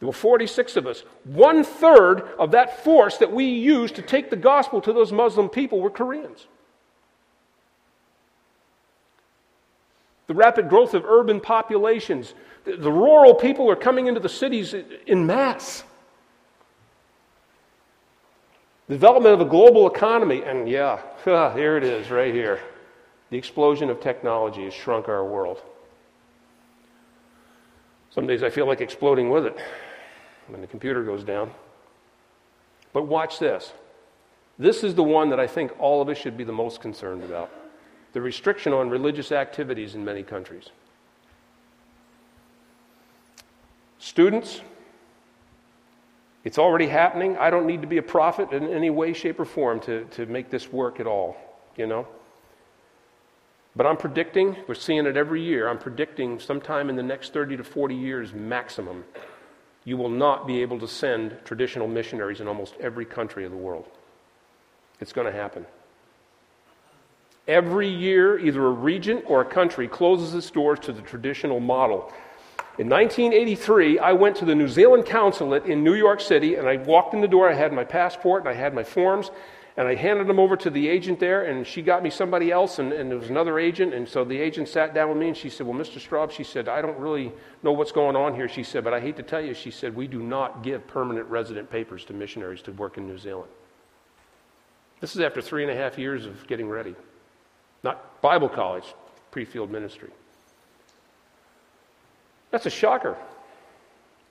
There 0.01 0.07
were 0.07 0.13
46 0.13 0.77
of 0.77 0.87
us. 0.87 1.03
One 1.25 1.65
third 1.65 2.23
of 2.39 2.51
that 2.53 2.85
force 2.85 3.19
that 3.19 3.33
we 3.33 3.47
used 3.47 3.95
to 3.97 4.03
take 4.03 4.31
the 4.31 4.37
gospel 4.37 4.81
to 4.83 4.93
those 4.93 5.13
Muslim 5.13 5.49
people 5.49 5.81
were 5.81 5.91
Koreans. 5.91 6.47
The 10.29 10.35
rapid 10.35 10.69
growth 10.69 10.95
of 10.95 11.05
urban 11.05 11.41
populations. 11.41 12.35
The, 12.65 12.77
the 12.77 12.93
rural 12.93 13.35
people 13.35 13.69
are 13.69 13.77
coming 13.77 14.07
into 14.07 14.21
the 14.21 14.29
cities 14.29 14.75
in 15.07 15.27
mass. 15.27 15.83
The 18.87 18.95
development 18.95 19.35
of 19.35 19.41
a 19.41 19.51
global 19.51 19.91
economy, 19.93 20.43
and 20.45 20.69
yeah, 20.69 21.01
here 21.25 21.77
it 21.77 21.83
is 21.83 22.11
right 22.11 22.33
here. 22.33 22.61
The 23.31 23.37
explosion 23.37 23.91
of 23.91 24.01
technology 24.01 24.65
has 24.65 24.73
shrunk 24.73 25.09
our 25.09 25.25
world. 25.25 25.63
Some 28.11 28.27
days 28.27 28.43
I 28.43 28.51
feel 28.51 28.67
like 28.67 28.81
exploding 28.81 29.31
with 29.31 29.47
it 29.47 29.57
when 30.47 30.61
the 30.61 30.67
computer 30.67 31.03
goes 31.03 31.25
down. 31.25 31.51
But 32.93 33.07
watch 33.07 33.39
this. 33.39 33.73
This 34.59 34.83
is 34.83 34.95
the 34.95 35.03
one 35.03 35.31
that 35.31 35.39
I 35.39 35.47
think 35.47 35.73
all 35.79 36.03
of 36.03 36.09
us 36.09 36.19
should 36.19 36.37
be 36.37 36.45
the 36.45 36.53
most 36.53 36.81
concerned 36.81 37.23
about 37.23 37.51
the 38.13 38.21
restriction 38.21 38.73
on 38.73 38.91
religious 38.91 39.33
activities 39.33 39.95
in 39.95 40.05
many 40.05 40.23
countries. 40.23 40.71
Students, 43.99 44.61
it's 46.45 46.59
already 46.59 46.87
happening. 46.87 47.37
I 47.37 47.51
don't 47.51 47.67
need 47.67 47.83
to 47.83 47.89
be 47.89 47.99
a 47.99 48.03
prophet 48.03 48.53
in 48.53 48.69
any 48.69 48.91
way, 48.91 49.13
shape, 49.13 49.41
or 49.41 49.45
form 49.45 49.81
to, 49.81 50.05
to 50.13 50.27
make 50.27 50.51
this 50.51 50.73
work 50.73 51.01
at 51.01 51.07
all, 51.07 51.37
you 51.77 51.87
know? 51.87 52.07
But 53.77 53.87
I'm 53.87 53.97
predicting, 53.97 54.57
we're 54.67 54.75
seeing 54.75 55.07
it 55.07 55.17
every 55.17 55.43
year, 55.43 55.69
I'm 55.69 55.79
predicting 55.79 56.41
sometime 56.41 56.89
in 56.89 56.97
the 56.97 57.03
next 57.03 57.33
30 57.33 57.59
to 57.59 57.65
40 57.65 57.95
years 57.95 58.33
maximum, 58.33 59.05
you 59.85 59.97
will 59.97 60.09
not 60.09 60.47
be 60.47 60.63
able 60.63 60.79
to 60.81 60.89
send 60.89 61.37
traditional 61.45 61.87
missionaries 61.87 62.41
in 62.41 62.49
almost 62.49 62.75
every 62.81 63.05
country 63.05 63.45
of 63.45 63.51
the 63.51 63.57
world. 63.57 63.87
It's 65.01 65.13
going 65.13 65.27
to 65.27 65.33
happen. 65.33 65.65
Every 67.49 67.89
year, 67.89 68.39
either 68.39 68.65
a 68.65 68.71
region 68.71 69.23
or 69.25 69.41
a 69.41 69.45
country 69.47 69.89
closes 69.89 70.35
its 70.35 70.51
doors 70.51 70.79
to 70.81 70.93
the 70.93 71.01
traditional 71.01 71.61
model. 71.61 72.13
In 72.79 72.91
1983, 72.91 73.99
I 73.99 74.13
went 74.13 74.37
to 74.37 74.45
the 74.45 74.55
New 74.55 74.69
Zealand 74.69 75.07
consulate 75.07 75.65
in 75.65 75.83
New 75.83 75.95
York 75.95 76.21
City 76.21 76.57
and 76.57 76.69
I 76.69 76.77
walked 76.77 77.15
in 77.15 77.23
the 77.23 77.27
door. 77.27 77.51
I 77.51 77.55
had 77.55 77.73
my 77.73 77.85
passport 77.85 78.43
and 78.43 78.51
I 78.51 78.53
had 78.53 78.75
my 78.75 78.85
forms 78.85 79.31
and 79.79 79.89
I 79.89 79.95
handed 79.95 80.27
them 80.27 80.39
over 80.39 80.57
to 80.59 80.69
the 80.69 80.89
agent 80.89 81.21
there 81.21 81.45
and 81.45 81.67
she 81.67 81.81
got 81.81 82.03
me 82.03 82.11
somebody 82.11 82.53
else 82.53 82.79
and, 82.79 82.93
and 82.93 83.11
there 83.11 83.19
was 83.19 83.31
another 83.31 83.59
agent. 83.59 83.95
And 83.95 84.07
so 84.07 84.25
the 84.25 84.39
agent 84.39 84.69
sat 84.69 84.93
down 84.93 85.09
with 85.09 85.17
me 85.17 85.29
and 85.29 85.37
she 85.37 85.49
said, 85.49 85.67
Well, 85.67 85.77
Mr. 85.77 85.99
Straub, 85.99 86.31
she 86.31 86.45
said, 86.45 86.69
I 86.69 86.83
don't 86.83 86.99
really 86.99 87.33
know 87.63 87.73
what's 87.73 87.93
going 87.93 88.15
on 88.15 88.35
here. 88.35 88.49
She 88.49 88.63
said, 88.63 88.85
But 88.85 88.93
I 88.93 89.01
hate 89.01 89.17
to 89.17 89.23
tell 89.23 89.41
you, 89.41 89.55
she 89.55 89.71
said, 89.71 89.97
we 89.97 90.07
do 90.07 90.21
not 90.21 90.63
give 90.63 90.87
permanent 90.87 91.27
resident 91.29 91.71
papers 91.71 92.05
to 92.05 92.13
missionaries 92.13 92.61
to 92.63 92.73
work 92.73 92.99
in 92.99 93.09
New 93.09 93.19
Zealand. 93.19 93.51
This 95.01 95.17
is 95.17 95.23
after 95.23 95.41
three 95.41 95.63
and 95.63 95.73
a 95.73 95.77
half 95.77 95.99
years 95.99 96.27
of 96.27 96.47
getting 96.47 96.69
ready. 96.69 96.95
Not 97.83 98.21
Bible 98.21 98.49
college, 98.49 98.85
pre 99.31 99.45
field 99.45 99.71
ministry. 99.71 100.11
That's 102.51 102.67
a 102.67 102.71
shocker. 102.71 103.17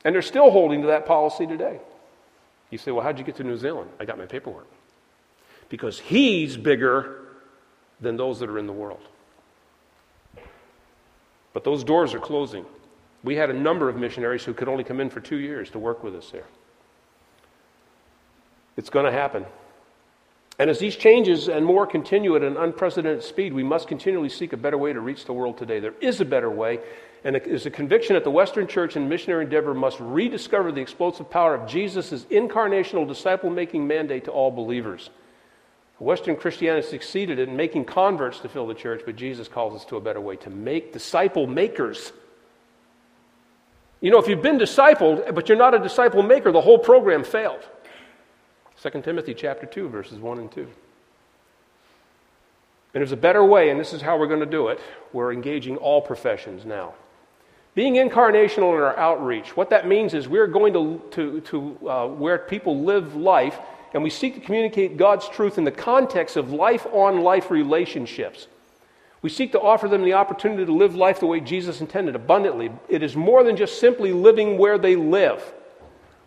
And 0.04 0.14
they're 0.14 0.22
still 0.22 0.52
holding 0.52 0.82
to 0.82 0.88
that 0.88 1.06
policy 1.06 1.46
today. 1.46 1.80
You 2.70 2.78
say, 2.78 2.92
well, 2.92 3.04
how'd 3.04 3.18
you 3.18 3.24
get 3.24 3.36
to 3.38 3.44
New 3.44 3.58
Zealand? 3.58 3.90
I 4.00 4.06
got 4.06 4.18
my 4.18 4.26
paperwork. 4.26 4.68
Because 5.70 6.00
he's 6.00 6.58
bigger 6.58 7.22
than 8.00 8.18
those 8.18 8.40
that 8.40 8.50
are 8.50 8.60
in 8.60 8.68
the 8.68 8.74
world. 8.74 9.02
But 11.54 11.64
those 11.64 11.84
doors 11.84 12.14
are 12.14 12.20
closing. 12.20 12.66
We 13.24 13.36
had 13.36 13.50
a 13.50 13.54
number 13.54 13.90
of 13.90 13.96
missionaries 13.98 14.44
who 14.44 14.54
could 14.54 14.68
only 14.68 14.84
come 14.84 15.00
in 15.00 15.10
for 15.10 15.20
two 15.20 15.38
years 15.38 15.70
to 15.72 15.80
work 15.80 16.04
with 16.04 16.16
us 16.16 16.30
there. 16.30 16.46
It's 18.76 18.90
going 18.90 19.06
to 19.06 19.12
happen. 19.12 19.46
And 20.60 20.70
as 20.72 20.80
these 20.80 20.96
changes 20.96 21.50
and 21.50 21.64
more 21.64 21.86
continue 21.86 22.36
at 22.36 22.42
an 22.42 22.58
unprecedented 22.58 23.24
speed, 23.24 23.54
we 23.54 23.64
must 23.64 23.88
continually 23.88 24.30
seek 24.30 24.54
a 24.54 24.58
better 24.58 24.78
way 24.78 24.92
to 24.92 25.00
reach 25.00 25.26
the 25.26 25.34
world 25.34 25.58
today. 25.58 25.80
There 25.80 25.94
is 26.02 26.20
a 26.20 26.26
better 26.26 26.50
way, 26.50 26.80
and 27.24 27.36
it 27.36 27.46
is 27.46 27.68
a 27.68 27.70
conviction 27.70 28.16
that 28.16 28.24
the 28.24 28.32
Western 28.32 28.68
Church 28.68 28.96
and 28.96 29.08
missionary 29.08 29.44
endeavor 29.44 29.76
must 29.76 30.00
rediscover 30.00 30.72
the 30.72 30.82
explosive 30.82 31.30
power 31.30 31.54
of 31.54 31.70
Jesus' 31.70 32.26
incarnational 32.26 33.08
disciple 33.08 33.52
making 33.52 33.86
mandate 33.86 34.26
to 34.26 34.32
all 34.32 34.50
believers. 34.50 35.12
Western 36.00 36.36
Christianity 36.36 36.88
succeeded 36.88 37.40
in 37.40 37.56
making 37.56 37.86
converts 37.86 38.40
to 38.40 38.50
fill 38.50 38.68
the 38.68 38.76
church, 38.76 39.02
but 39.06 39.16
Jesus 39.16 39.48
calls 39.48 39.76
us 39.76 39.86
to 39.86 39.96
a 39.98 40.02
better 40.02 40.22
way 40.22 40.38
to 40.38 40.50
make 40.50 40.94
disciple 40.94 41.48
makers. 41.48 42.12
You 44.00 44.12
know, 44.12 44.20
if 44.20 44.28
you've 44.28 44.44
been 44.44 44.60
discipled, 44.60 45.34
but 45.34 45.50
you're 45.50 45.58
not 45.58 45.74
a 45.74 45.80
disciple 45.80 46.22
maker, 46.22 46.52
the 46.52 46.62
whole 46.62 46.78
program 46.78 47.24
failed. 47.24 47.68
2 48.90 49.02
Timothy 49.02 49.34
chapter 49.34 49.66
2 49.66 49.90
verses 49.90 50.20
1 50.20 50.38
and 50.40 50.52
2. 50.52 50.62
And 50.62 50.70
there's 52.94 53.12
a 53.12 53.18
better 53.18 53.44
way, 53.44 53.70
and 53.70 53.80
this 53.80 53.94
is 53.94 54.02
how 54.02 54.18
we're 54.18 54.28
going 54.28 54.40
to 54.40 54.46
do 54.46 54.70
it. 54.70 54.80
We're 55.14 55.34
engaging 55.34 55.78
all 55.78 56.02
professions 56.02 56.66
now. 56.66 56.94
Being 57.76 57.96
incarnational 57.96 58.76
in 58.76 58.82
our 58.82 58.98
outreach, 58.98 59.56
what 59.56 59.70
that 59.70 59.88
means 59.88 60.14
is 60.14 60.28
we're 60.28 60.48
going 60.48 60.74
to, 60.74 61.02
to, 61.12 61.42
to 61.42 61.90
uh, 61.90 62.08
where 62.08 62.40
people 62.40 62.84
live 62.84 63.16
life, 63.16 63.60
and 63.94 64.02
we 64.02 64.10
seek 64.10 64.36
to 64.36 64.40
communicate 64.40 64.98
God's 64.98 65.30
truth 65.30 65.58
in 65.58 65.64
the 65.64 65.72
context 65.72 66.38
of 66.38 66.52
life 66.52 66.88
on 66.92 67.22
life 67.22 67.52
relationships. 67.52 68.48
We 69.22 69.30
seek 69.30 69.52
to 69.52 69.60
offer 69.62 69.88
them 69.88 70.04
the 70.04 70.14
opportunity 70.14 70.66
to 70.66 70.74
live 70.74 70.96
life 70.96 71.20
the 71.20 71.28
way 71.28 71.40
Jesus 71.40 71.82
intended, 71.82 72.16
abundantly. 72.16 72.72
It 72.90 73.04
is 73.04 73.16
more 73.16 73.44
than 73.44 73.58
just 73.58 73.80
simply 73.80 74.12
living 74.12 74.58
where 74.58 74.78
they 74.78 74.96
live, 74.96 75.54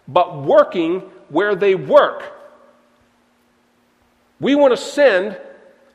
but 0.07 0.43
working 0.43 1.01
where 1.31 1.55
they 1.55 1.75
work. 1.75 2.40
We 4.41 4.55
want 4.55 4.73
to 4.73 4.77
send 4.77 5.39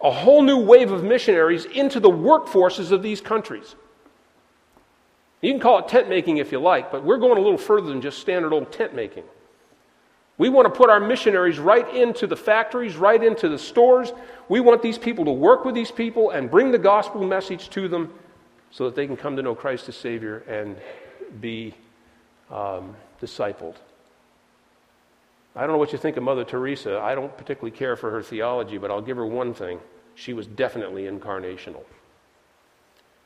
a 0.02 0.12
whole 0.12 0.44
new 0.44 0.60
wave 0.60 0.92
of 0.92 1.04
missionaries 1.04 1.66
into 1.66 2.00
the 2.00 2.10
workforces 2.10 2.92
of 2.92 3.02
these 3.02 3.20
countries. 3.20 3.76
You 5.42 5.52
can 5.52 5.60
call 5.60 5.80
it 5.80 5.88
tent 5.88 6.10
making 6.10 6.38
if 6.38 6.52
you 6.52 6.60
like, 6.60 6.92
but 6.92 7.04
we're 7.04 7.18
going 7.18 7.38
a 7.38 7.42
little 7.42 7.58
further 7.58 7.88
than 7.88 8.02
just 8.02 8.20
standard 8.20 8.54
old 8.54 8.72
tent 8.72 8.96
making. 8.96 9.24
We 10.38 10.50
want 10.50 10.72
to 10.72 10.78
put 10.78 10.90
our 10.90 11.00
missionaries 11.00 11.60
right 11.60 11.88
into 11.96 12.28
the 12.28 12.36
factories, 12.36 12.98
right 12.98 13.24
into 13.24 13.48
the 13.48 13.58
stores. 13.58 14.12
We 14.50 14.60
want 14.60 14.82
these 14.82 14.98
people 14.98 15.26
to 15.26 15.32
work 15.32 15.64
with 15.64 15.76
these 15.76 15.92
people 15.92 16.32
and 16.32 16.52
bring 16.52 16.72
the 16.72 16.78
gospel 16.78 17.26
message 17.26 17.70
to 17.72 17.88
them 17.88 18.14
so 18.70 18.86
that 18.86 18.96
they 18.96 19.08
can 19.08 19.16
come 19.16 19.38
to 19.38 19.42
know 19.42 19.56
Christ 19.56 19.88
as 19.88 19.96
Savior 19.96 20.40
and 20.40 20.76
be 21.40 21.74
um, 22.52 22.96
discipled. 23.22 23.76
I 25.56 25.62
don't 25.62 25.72
know 25.72 25.78
what 25.78 25.94
you 25.94 25.98
think 25.98 26.18
of 26.18 26.24
Mother 26.24 26.44
Teresa. 26.44 27.00
I 27.00 27.16
don't 27.16 27.36
particularly 27.38 27.76
care 27.76 27.96
for 27.96 28.12
her 28.12 28.22
theology, 28.22 28.78
but 28.78 28.92
I'll 28.92 29.02
give 29.02 29.18
her 29.18 29.26
one 29.26 29.54
thing. 29.54 29.80
She 30.16 30.34
was 30.34 30.48
definitely 30.48 31.04
incarnational. 31.04 31.84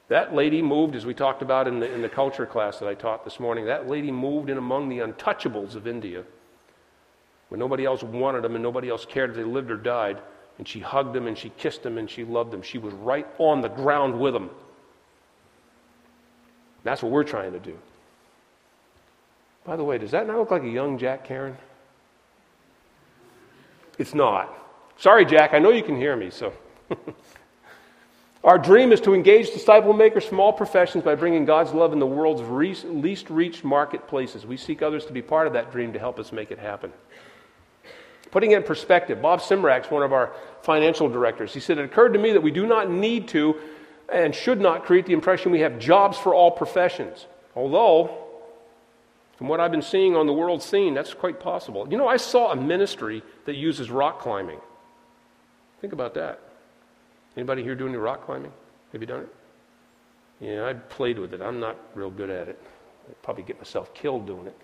That 0.10 0.34
lady 0.34 0.62
moved, 0.62 0.96
as 0.96 1.06
we 1.06 1.14
talked 1.14 1.42
about 1.42 1.68
in 1.68 1.80
the, 1.80 1.92
in 1.92 2.02
the 2.02 2.10
culture 2.10 2.46
class 2.46 2.80
that 2.80 2.88
I 2.88 2.96
taught 2.96 3.24
this 3.24 3.40
morning, 3.40 3.66
that 3.66 3.88
lady 3.88 4.12
moved 4.12 4.50
in 4.50 4.58
among 4.58 4.90
the 4.90 5.00
untouchables 5.00 5.76
of 5.76 5.88
India 5.88 6.24
when 7.50 7.60
nobody 7.60 7.86
else 7.86 8.04
wanted 8.04 8.44
them 8.44 8.56
and 8.56 8.64
nobody 8.64 8.90
else 8.90 9.06
cared 9.06 9.32
if 9.32 9.36
they 9.36 9.44
lived 9.44 9.72
or 9.72 9.78
died. 9.78 10.20
And 10.58 10.68
she 10.68 10.80
hugged 10.80 11.14
them 11.14 11.26
and 11.28 11.38
she 11.38 11.50
kissed 11.58 11.84
them 11.84 11.98
and 11.98 12.10
she 12.10 12.26
loved 12.26 12.52
them. 12.52 12.62
She 12.62 12.78
was 12.78 12.94
right 12.96 13.28
on 13.38 13.62
the 13.62 13.70
ground 13.70 14.20
with 14.20 14.34
them. 14.34 14.50
That's 16.84 17.02
what 17.02 17.12
we're 17.12 17.24
trying 17.24 17.54
to 17.54 17.60
do. 17.60 17.78
By 19.64 19.76
the 19.78 19.84
way, 19.84 19.98
does 19.98 20.12
that 20.12 20.28
not 20.28 20.38
look 20.38 20.52
like 20.52 20.64
a 20.64 20.70
young 20.70 20.98
Jack 20.98 21.24
Karen? 21.24 21.58
It's 24.00 24.16
not. 24.16 24.56
Sorry, 24.98 25.26
Jack, 25.26 25.54
I 25.54 25.60
know 25.60 25.70
you 25.70 25.84
can 25.84 25.96
hear 25.96 26.16
me, 26.16 26.32
so. 26.32 26.54
Our 28.44 28.58
dream 28.58 28.94
is 28.94 29.02
to 29.02 29.14
engage 29.14 29.52
disciple 29.52 29.92
makers 29.92 30.26
from 30.26 30.40
all 30.40 30.54
professions 30.54 31.04
by 31.04 31.16
bringing 31.16 31.44
God's 31.44 31.74
love 31.74 31.92
in 31.92 32.00
the 32.00 32.08
world's 32.08 32.42
least 32.86 33.30
reached 33.30 33.66
marketplaces. 33.66 34.46
We 34.46 34.56
seek 34.56 34.82
others 34.82 35.06
to 35.08 35.14
be 35.14 35.22
part 35.22 35.46
of 35.46 35.54
that 35.54 35.74
dream 35.74 35.92
to 35.94 36.00
help 36.00 36.18
us 36.20 36.32
make 36.32 36.50
it 36.50 36.58
happen. 36.58 36.94
Putting 38.32 38.52
it 38.52 38.58
in 38.58 38.64
perspective, 38.64 39.22
Bob 39.22 39.42
Simrak's 39.42 39.92
one 39.92 40.04
of 40.04 40.14
our 40.14 40.32
financial 40.62 41.10
directors. 41.10 41.54
He 41.54 41.60
said, 41.60 41.78
It 41.78 41.86
occurred 41.86 42.14
to 42.14 42.20
me 42.20 42.32
that 42.32 42.42
we 42.42 42.52
do 42.52 42.66
not 42.66 42.90
need 42.90 43.28
to 43.30 43.56
and 44.08 44.34
should 44.34 44.62
not 44.62 44.86
create 44.86 45.06
the 45.06 45.14
impression 45.14 45.52
we 45.52 45.60
have 45.60 45.78
jobs 45.78 46.18
for 46.18 46.34
all 46.34 46.52
professions. 46.52 47.26
Although, 47.56 48.29
from 49.40 49.48
what 49.48 49.62
I've 49.62 49.72
been 49.72 49.82
seeing 49.82 50.18
on 50.18 50.28
the 50.28 50.34
world 50.34 50.62
scene, 50.62 50.94
that's 50.94 51.14
quite 51.14 51.40
possible. 51.40 51.88
You 51.90 51.98
know, 51.98 52.10
I 52.10 52.18
saw 52.18 52.52
a 52.52 52.58
ministry 52.58 53.24
that 53.46 53.56
uses 53.56 53.90
rock 53.90 54.20
climbing. 54.20 54.60
Think 55.80 55.94
about 55.94 56.14
that. 56.16 56.42
Anybody 57.38 57.64
here 57.64 57.74
doing 57.74 57.92
any 57.94 58.00
rock 58.00 58.26
climbing? 58.26 58.52
Have 58.92 59.00
you 59.00 59.08
done 59.08 59.22
it? 59.22 59.36
Yeah, 60.42 60.66
I 60.66 60.74
played 60.74 61.18
with 61.18 61.34
it. 61.34 61.42
I'm 61.42 61.58
not 61.58 61.78
real 61.96 62.10
good 62.10 62.30
at 62.30 62.50
it. 62.50 62.62
I'd 63.08 63.22
probably 63.22 63.44
get 63.44 63.58
myself 63.58 63.94
killed 63.94 64.28
doing 64.28 64.46
it. 64.46 64.58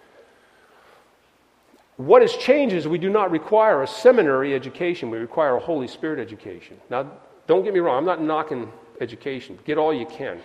What 1.96 2.22
has 2.22 2.36
changed 2.36 2.76
is 2.76 2.86
we 2.86 2.98
do 2.98 3.10
not 3.10 3.32
require 3.32 3.82
a 3.82 3.88
seminary 3.88 4.54
education, 4.54 5.10
we 5.10 5.20
require 5.20 5.56
a 5.56 5.60
Holy 5.62 5.88
Spirit 5.88 6.20
education. 6.20 6.76
Now, 6.90 7.10
don't 7.48 7.64
get 7.64 7.74
me 7.74 7.80
wrong, 7.80 8.00
I'm 8.00 8.06
not 8.06 8.22
knocking 8.22 8.70
education. 9.00 9.58
Get 9.64 9.78
all 9.78 9.94
you 9.94 10.06
can. 10.06 10.42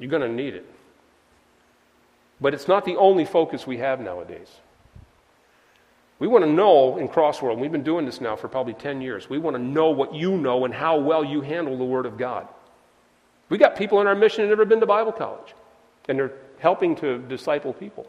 You're 0.00 0.10
going 0.10 0.22
to 0.22 0.28
need 0.28 0.54
it. 0.54 0.66
But 2.40 2.54
it's 2.54 2.68
not 2.68 2.84
the 2.84 2.96
only 2.96 3.24
focus 3.24 3.66
we 3.66 3.78
have 3.78 4.00
nowadays. 4.00 4.48
We 6.18 6.26
want 6.26 6.44
to 6.44 6.50
know 6.50 6.98
in 6.98 7.08
Crossworld, 7.08 7.52
and 7.52 7.60
we've 7.60 7.72
been 7.72 7.84
doing 7.84 8.04
this 8.04 8.20
now 8.20 8.34
for 8.34 8.48
probably 8.48 8.74
10 8.74 9.00
years, 9.00 9.30
we 9.30 9.38
want 9.38 9.56
to 9.56 9.62
know 9.62 9.90
what 9.90 10.14
you 10.14 10.36
know 10.36 10.64
and 10.64 10.74
how 10.74 10.98
well 10.98 11.24
you 11.24 11.40
handle 11.40 11.78
the 11.78 11.84
Word 11.84 12.06
of 12.06 12.18
God. 12.18 12.48
We 13.48 13.58
got 13.58 13.76
people 13.76 14.00
in 14.00 14.06
our 14.06 14.14
mission 14.14 14.38
who 14.38 14.50
have 14.50 14.58
never 14.58 14.64
been 14.64 14.80
to 14.80 14.86
Bible 14.86 15.12
college, 15.12 15.54
and 16.08 16.18
they're 16.18 16.32
helping 16.58 16.96
to 16.96 17.18
disciple 17.18 17.72
people. 17.72 18.06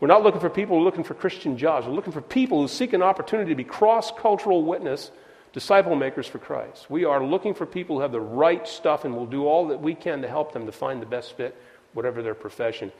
We're 0.00 0.08
not 0.08 0.22
looking 0.22 0.40
for 0.40 0.50
people 0.50 0.76
who 0.76 0.82
are 0.82 0.84
looking 0.84 1.04
for 1.04 1.14
Christian 1.14 1.56
jobs. 1.56 1.86
We're 1.86 1.94
looking 1.94 2.12
for 2.12 2.20
people 2.20 2.60
who 2.60 2.68
seek 2.68 2.92
an 2.92 3.02
opportunity 3.02 3.50
to 3.50 3.54
be 3.54 3.64
cross 3.64 4.10
cultural 4.10 4.64
witness, 4.64 5.12
disciple 5.52 5.94
makers 5.94 6.26
for 6.26 6.38
Christ. 6.38 6.90
We 6.90 7.04
are 7.04 7.24
looking 7.24 7.54
for 7.54 7.64
people 7.64 7.96
who 7.96 8.02
have 8.02 8.12
the 8.12 8.20
right 8.20 8.66
stuff 8.66 9.04
and 9.04 9.16
will 9.16 9.26
do 9.26 9.46
all 9.46 9.68
that 9.68 9.80
we 9.80 9.94
can 9.94 10.20
to 10.22 10.28
help 10.28 10.52
them 10.52 10.66
to 10.66 10.72
find 10.72 11.00
the 11.00 11.06
best 11.06 11.36
fit, 11.36 11.56
whatever 11.92 12.22
their 12.22 12.34
profession. 12.34 12.90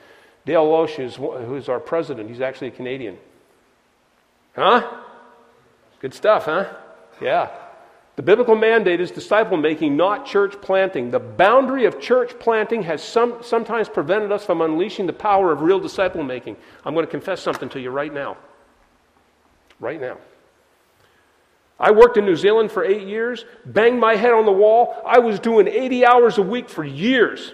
Dale 0.46 0.68
Losch 0.68 0.98
is 0.98 1.16
who's 1.16 1.68
our 1.68 1.80
president. 1.80 2.28
He's 2.28 2.40
actually 2.40 2.68
a 2.68 2.72
Canadian. 2.72 3.18
Huh? 4.54 5.00
Good 6.00 6.14
stuff, 6.14 6.44
huh? 6.44 6.70
Yeah. 7.20 7.50
The 8.16 8.22
biblical 8.22 8.54
mandate 8.54 9.00
is 9.00 9.10
disciple 9.10 9.56
making, 9.56 9.96
not 9.96 10.24
church 10.24 10.60
planting. 10.60 11.10
The 11.10 11.18
boundary 11.18 11.86
of 11.86 12.00
church 12.00 12.38
planting 12.38 12.82
has 12.82 13.02
some, 13.02 13.38
sometimes 13.42 13.88
prevented 13.88 14.30
us 14.30 14.44
from 14.44 14.60
unleashing 14.60 15.06
the 15.06 15.12
power 15.12 15.50
of 15.50 15.62
real 15.62 15.80
disciple 15.80 16.22
making. 16.22 16.56
I'm 16.84 16.94
going 16.94 17.06
to 17.06 17.10
confess 17.10 17.40
something 17.40 17.68
to 17.70 17.80
you 17.80 17.90
right 17.90 18.12
now. 18.12 18.36
Right 19.80 20.00
now. 20.00 20.18
I 21.80 21.90
worked 21.90 22.16
in 22.16 22.24
New 22.24 22.36
Zealand 22.36 22.70
for 22.70 22.84
eight 22.84 23.08
years, 23.08 23.44
banged 23.66 23.98
my 23.98 24.14
head 24.14 24.32
on 24.32 24.46
the 24.46 24.52
wall. 24.52 25.02
I 25.04 25.18
was 25.18 25.40
doing 25.40 25.66
80 25.66 26.06
hours 26.06 26.38
a 26.38 26.42
week 26.42 26.68
for 26.68 26.84
years. 26.84 27.52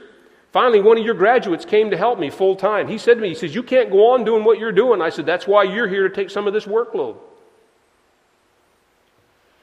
Finally, 0.52 0.80
one 0.80 0.98
of 0.98 1.04
your 1.04 1.14
graduates 1.14 1.64
came 1.64 1.90
to 1.90 1.96
help 1.96 2.18
me 2.18 2.28
full 2.28 2.56
time. 2.56 2.88
He 2.88 2.98
said 2.98 3.14
to 3.14 3.20
me, 3.20 3.28
He 3.28 3.34
says, 3.34 3.54
You 3.54 3.62
can't 3.62 3.90
go 3.90 4.12
on 4.12 4.24
doing 4.24 4.44
what 4.44 4.58
you're 4.58 4.72
doing. 4.72 5.00
I 5.00 5.10
said, 5.10 5.26
That's 5.26 5.46
why 5.46 5.62
you're 5.62 5.88
here 5.88 6.08
to 6.08 6.14
take 6.14 6.30
some 6.30 6.46
of 6.46 6.52
this 6.52 6.64
workload. 6.64 7.16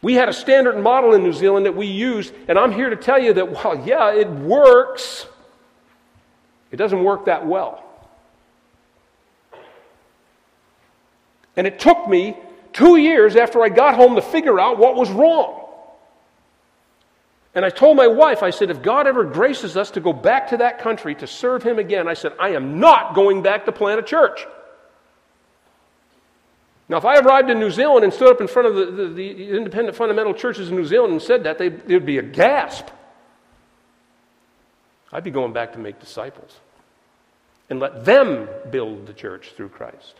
We 0.01 0.13
had 0.13 0.29
a 0.29 0.34
standard 0.34 0.79
model 0.79 1.13
in 1.13 1.24
New 1.24 1.34
Zealand 1.34 1.65
that 1.65 1.75
we 1.75 1.88
used, 1.88 2.34
and 2.48 2.58
I'm 2.58 2.72
here 2.72 2.89
to 2.89 2.96
tell 2.96 3.20
you 3.20 3.34
that 3.34 3.51
while, 3.51 3.86
yeah, 3.86 4.13
it 4.13 4.29
works, 4.29 5.25
it 6.72 6.77
doesn't 6.77 7.03
work 7.03 7.25
that 7.25 7.46
well. 7.46 7.84
And 11.58 11.65
it 11.65 11.79
took 11.79 12.08
me 12.08 12.38
two 12.72 12.98
years 12.98 13.36
after 13.36 13.63
I 13.63 13.70
got 13.70 13.96
home 13.96 14.15
to 14.15 14.22
figure 14.22 14.60
out 14.60 14.77
what 14.77 14.96
was 14.96 15.10
wrong. 15.10 15.66
And 17.58 17.66
I 17.66 17.72
told 17.72 17.98
my 17.98 18.06
wife, 18.06 18.44
I 18.44 18.52
said, 18.52 18.70
if 18.70 18.84
God 18.84 19.08
ever 19.08 19.24
graces 19.24 19.78
us 19.78 19.90
to 19.92 20.00
go 20.00 20.14
back 20.14 20.50
to 20.50 20.58
that 20.58 20.78
country 20.78 21.16
to 21.16 21.26
serve 21.26 21.64
Him 21.64 21.80
again, 21.80 22.08
I 22.08 22.14
said, 22.14 22.34
I 22.40 22.50
am 22.50 22.80
not 22.80 23.16
going 23.16 23.42
back 23.42 23.66
to 23.66 23.72
plant 23.72 24.00
a 24.00 24.04
church. 24.04 24.46
Now, 26.88 26.98
if 26.98 27.06
I 27.06 27.18
arrived 27.18 27.50
in 27.50 27.60
New 27.60 27.72
Zealand 27.72 28.04
and 28.04 28.14
stood 28.14 28.30
up 28.30 28.42
in 28.42 28.48
front 28.48 28.68
of 28.68 28.76
the, 28.76 28.86
the, 28.86 29.08
the 29.08 29.50
independent 29.58 29.98
fundamental 29.98 30.36
churches 30.36 30.70
in 30.70 30.76
New 30.76 30.86
Zealand 30.86 31.14
and 31.14 31.20
said 31.20 31.46
that, 31.46 31.60
it 31.60 31.88
would 31.88 32.06
be 32.06 32.20
a 32.20 32.22
gasp. 32.22 32.90
I'd 35.12 35.24
be 35.24 35.32
going 35.32 35.52
back 35.52 35.74
to 35.74 35.80
make 35.80 36.00
disciples 36.00 36.60
and 37.72 37.80
let 37.80 38.06
them 38.06 38.48
build 38.70 39.08
the 39.08 39.14
church 39.14 39.54
through 39.58 39.70
Christ. 39.70 40.14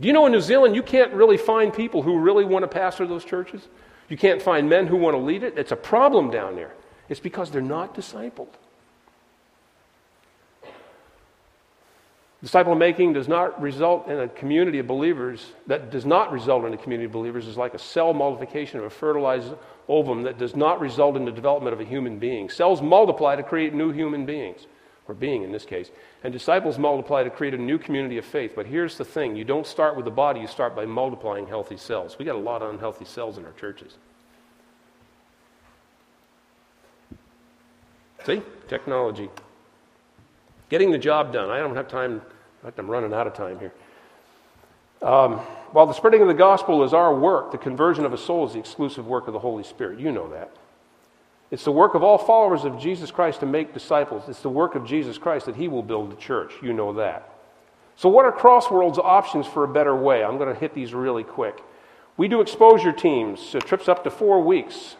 Do 0.00 0.08
you 0.08 0.12
know 0.12 0.26
in 0.26 0.32
New 0.32 0.40
Zealand 0.40 0.74
you 0.74 0.82
can't 0.82 1.12
really 1.12 1.36
find 1.36 1.72
people 1.72 2.02
who 2.02 2.18
really 2.18 2.44
want 2.44 2.64
to 2.64 2.68
pastor 2.68 3.06
those 3.06 3.24
churches? 3.24 3.68
You 4.08 4.16
can't 4.16 4.40
find 4.40 4.68
men 4.68 4.86
who 4.86 4.96
want 4.96 5.14
to 5.14 5.18
lead 5.20 5.42
it. 5.42 5.58
It's 5.58 5.72
a 5.72 5.76
problem 5.76 6.30
down 6.30 6.54
there. 6.54 6.72
It's 7.08 7.20
because 7.20 7.50
they're 7.50 7.60
not 7.62 7.94
discipled. 7.94 8.48
Disciple 12.42 12.74
making 12.74 13.14
does 13.14 13.28
not 13.28 13.60
result 13.60 14.08
in 14.08 14.20
a 14.20 14.28
community 14.28 14.78
of 14.78 14.86
believers, 14.86 15.52
that 15.66 15.90
does 15.90 16.04
not 16.04 16.30
result 16.30 16.64
in 16.64 16.74
a 16.74 16.76
community 16.76 17.06
of 17.06 17.12
believers, 17.12 17.46
is 17.46 17.56
like 17.56 17.74
a 17.74 17.78
cell 17.78 18.12
multiplication 18.12 18.78
of 18.78 18.84
a 18.84 18.90
fertilized 18.90 19.54
ovum 19.88 20.22
that 20.22 20.38
does 20.38 20.54
not 20.54 20.78
result 20.78 21.16
in 21.16 21.24
the 21.24 21.32
development 21.32 21.72
of 21.72 21.80
a 21.80 21.84
human 21.84 22.18
being. 22.18 22.50
Cells 22.50 22.82
multiply 22.82 23.34
to 23.34 23.42
create 23.42 23.72
new 23.74 23.90
human 23.90 24.26
beings, 24.26 24.66
or 25.08 25.14
being 25.14 25.42
in 25.42 25.52
this 25.52 25.64
case. 25.64 25.90
And 26.24 26.32
disciples 26.32 26.78
multiply 26.78 27.22
to 27.22 27.30
create 27.30 27.54
a 27.54 27.58
new 27.58 27.78
community 27.78 28.18
of 28.18 28.24
faith. 28.24 28.52
But 28.54 28.66
here's 28.66 28.96
the 28.96 29.04
thing 29.04 29.36
you 29.36 29.44
don't 29.44 29.66
start 29.66 29.96
with 29.96 30.04
the 30.04 30.10
body, 30.10 30.40
you 30.40 30.46
start 30.46 30.74
by 30.74 30.86
multiplying 30.86 31.46
healthy 31.46 31.76
cells. 31.76 32.18
We 32.18 32.24
got 32.24 32.36
a 32.36 32.38
lot 32.38 32.62
of 32.62 32.70
unhealthy 32.70 33.04
cells 33.04 33.38
in 33.38 33.44
our 33.44 33.52
churches. 33.52 33.96
See? 38.24 38.42
Technology. 38.68 39.30
Getting 40.68 40.90
the 40.90 40.98
job 40.98 41.32
done. 41.32 41.48
I 41.48 41.58
don't 41.58 41.76
have 41.76 41.86
time. 41.86 42.20
I'm 42.76 42.90
running 42.90 43.12
out 43.14 43.28
of 43.28 43.34
time 43.34 43.60
here. 43.60 43.72
Um, 45.02 45.34
while 45.70 45.86
the 45.86 45.92
spreading 45.92 46.22
of 46.22 46.28
the 46.28 46.34
gospel 46.34 46.82
is 46.82 46.92
our 46.92 47.14
work, 47.14 47.52
the 47.52 47.58
conversion 47.58 48.04
of 48.04 48.12
a 48.12 48.18
soul 48.18 48.46
is 48.46 48.54
the 48.54 48.58
exclusive 48.58 49.06
work 49.06 49.28
of 49.28 49.32
the 49.32 49.38
Holy 49.38 49.62
Spirit. 49.62 50.00
You 50.00 50.10
know 50.10 50.28
that. 50.30 50.50
It's 51.50 51.64
the 51.64 51.72
work 51.72 51.94
of 51.94 52.02
all 52.02 52.18
followers 52.18 52.64
of 52.64 52.78
Jesus 52.78 53.10
Christ 53.10 53.40
to 53.40 53.46
make 53.46 53.72
disciples. 53.72 54.28
It's 54.28 54.42
the 54.42 54.50
work 54.50 54.74
of 54.74 54.84
Jesus 54.84 55.16
Christ 55.16 55.46
that 55.46 55.56
He 55.56 55.68
will 55.68 55.82
build 55.82 56.10
the 56.10 56.16
church. 56.16 56.52
You 56.60 56.72
know 56.72 56.94
that. 56.94 57.32
So, 57.96 58.08
what 58.08 58.24
are 58.24 58.32
Crossworld's 58.32 58.98
options 58.98 59.46
for 59.46 59.64
a 59.64 59.68
better 59.68 59.94
way? 59.94 60.24
I'm 60.24 60.38
going 60.38 60.52
to 60.52 60.60
hit 60.60 60.74
these 60.74 60.92
really 60.92 61.24
quick. 61.24 61.62
We 62.16 62.28
do 62.28 62.40
exposure 62.40 62.92
teams, 62.92 63.40
so 63.40 63.60
trips 63.60 63.88
up 63.88 64.04
to 64.04 64.10
four 64.10 64.42
weeks. 64.42 64.96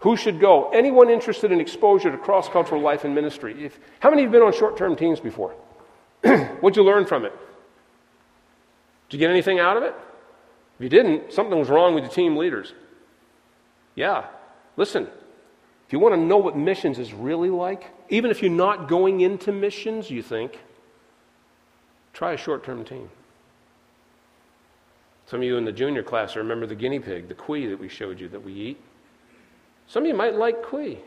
Who 0.00 0.16
should 0.16 0.40
go? 0.40 0.70
Anyone 0.70 1.10
interested 1.10 1.52
in 1.52 1.60
exposure 1.60 2.10
to 2.10 2.16
cross 2.16 2.48
cultural 2.48 2.80
life 2.80 3.04
and 3.04 3.14
ministry. 3.14 3.64
If, 3.64 3.78
how 3.98 4.10
many 4.10 4.22
have 4.22 4.32
been 4.32 4.42
on 4.42 4.52
short 4.52 4.76
term 4.76 4.96
teams 4.96 5.20
before? 5.20 5.54
What'd 6.22 6.76
you 6.76 6.82
learn 6.82 7.04
from 7.04 7.24
it? 7.24 7.32
Did 9.08 9.16
you 9.16 9.26
get 9.26 9.30
anything 9.30 9.58
out 9.58 9.76
of 9.76 9.82
it? 9.82 9.94
If 10.78 10.84
you 10.84 10.88
didn't, 10.88 11.32
something 11.32 11.58
was 11.58 11.68
wrong 11.68 11.94
with 11.94 12.04
the 12.04 12.10
team 12.10 12.36
leaders. 12.36 12.72
Yeah. 13.94 14.26
Listen, 14.76 15.08
if 15.90 15.92
you 15.92 15.98
want 15.98 16.14
to 16.14 16.20
know 16.20 16.36
what 16.36 16.56
missions 16.56 17.00
is 17.00 17.12
really 17.12 17.50
like, 17.50 17.90
even 18.10 18.30
if 18.30 18.42
you're 18.42 18.48
not 18.52 18.86
going 18.86 19.22
into 19.22 19.50
missions, 19.50 20.08
you 20.08 20.22
think, 20.22 20.60
try 22.12 22.32
a 22.32 22.36
short 22.36 22.62
term 22.62 22.84
team. 22.84 23.10
Some 25.26 25.40
of 25.40 25.44
you 25.44 25.56
in 25.56 25.64
the 25.64 25.72
junior 25.72 26.04
class 26.04 26.36
remember 26.36 26.64
the 26.64 26.76
guinea 26.76 27.00
pig, 27.00 27.26
the 27.26 27.34
cuy 27.34 27.68
that 27.68 27.80
we 27.80 27.88
showed 27.88 28.20
you 28.20 28.28
that 28.28 28.40
we 28.40 28.52
eat. 28.52 28.80
Some 29.88 30.04
of 30.04 30.08
you 30.08 30.14
might 30.14 30.36
like 30.36 30.62
cuy. 30.62 30.98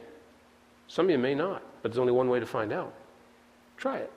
Some 0.89 1.05
of 1.05 1.11
you 1.11 1.17
may 1.17 1.33
not, 1.33 1.63
but 1.81 1.93
there's 1.93 1.99
only 1.99 2.11
one 2.11 2.27
way 2.27 2.41
to 2.41 2.45
find 2.45 2.73
out. 2.73 2.93
Try 3.77 3.99
it. 3.99 4.11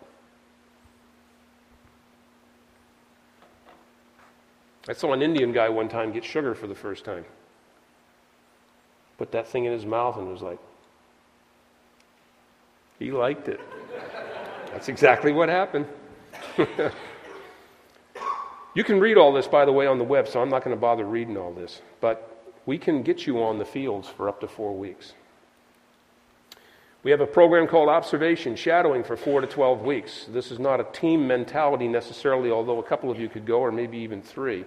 I 4.88 4.94
saw 4.94 5.12
an 5.12 5.22
Indian 5.22 5.52
guy 5.52 5.68
one 5.68 5.88
time 5.88 6.11
get 6.11 6.24
sugar 6.24 6.57
for 6.57 6.66
the 6.66 6.74
first 6.74 7.05
time. 7.05 7.24
Put 9.18 9.33
that 9.33 9.48
thing 9.48 9.64
in 9.64 9.72
his 9.72 9.87
mouth 9.87 10.16
and 10.18 10.29
was 10.29 10.42
like, 10.42 10.59
he 12.98 13.11
liked 13.11 13.48
it. 13.48 13.61
That's 14.72 14.88
exactly 14.88 15.33
what 15.33 15.48
happened. 15.48 15.87
you 18.74 18.85
can 18.85 19.00
read 19.00 19.16
all 19.16 19.33
this, 19.33 19.46
by 19.46 19.64
the 19.64 19.72
way, 19.72 19.87
on 19.87 19.98
the 19.98 20.05
web, 20.05 20.29
so 20.29 20.40
I'm 20.40 20.48
not 20.48 20.64
going 20.64 20.76
to 20.76 20.81
bother 20.81 21.05
reading 21.05 21.37
all 21.37 21.52
this. 21.52 21.81
But 22.00 22.37
we 22.66 22.79
can 22.79 23.02
get 23.02 23.26
you 23.26 23.42
on 23.42 23.59
the 23.59 23.64
fields 23.64 24.09
for 24.09 24.29
up 24.29 24.40
to 24.40 24.48
four 24.48 24.76
weeks. 24.76 25.12
We 27.02 27.11
have 27.12 27.20
a 27.20 27.26
program 27.26 27.68
called 27.68 27.88
Observation, 27.88 28.57
shadowing 28.57 29.05
for 29.05 29.16
four 29.16 29.40
to 29.40 29.46
12 29.46 29.83
weeks. 29.83 30.26
This 30.29 30.50
is 30.50 30.59
not 30.59 30.81
a 30.81 30.85
team 30.85 31.26
mentality 31.26 31.87
necessarily, 31.87 32.50
although 32.50 32.81
a 32.81 32.83
couple 32.83 33.11
of 33.12 33.20
you 33.20 33.29
could 33.29 33.46
go, 33.46 33.61
or 33.61 33.70
maybe 33.70 33.98
even 33.98 34.20
three. 34.20 34.64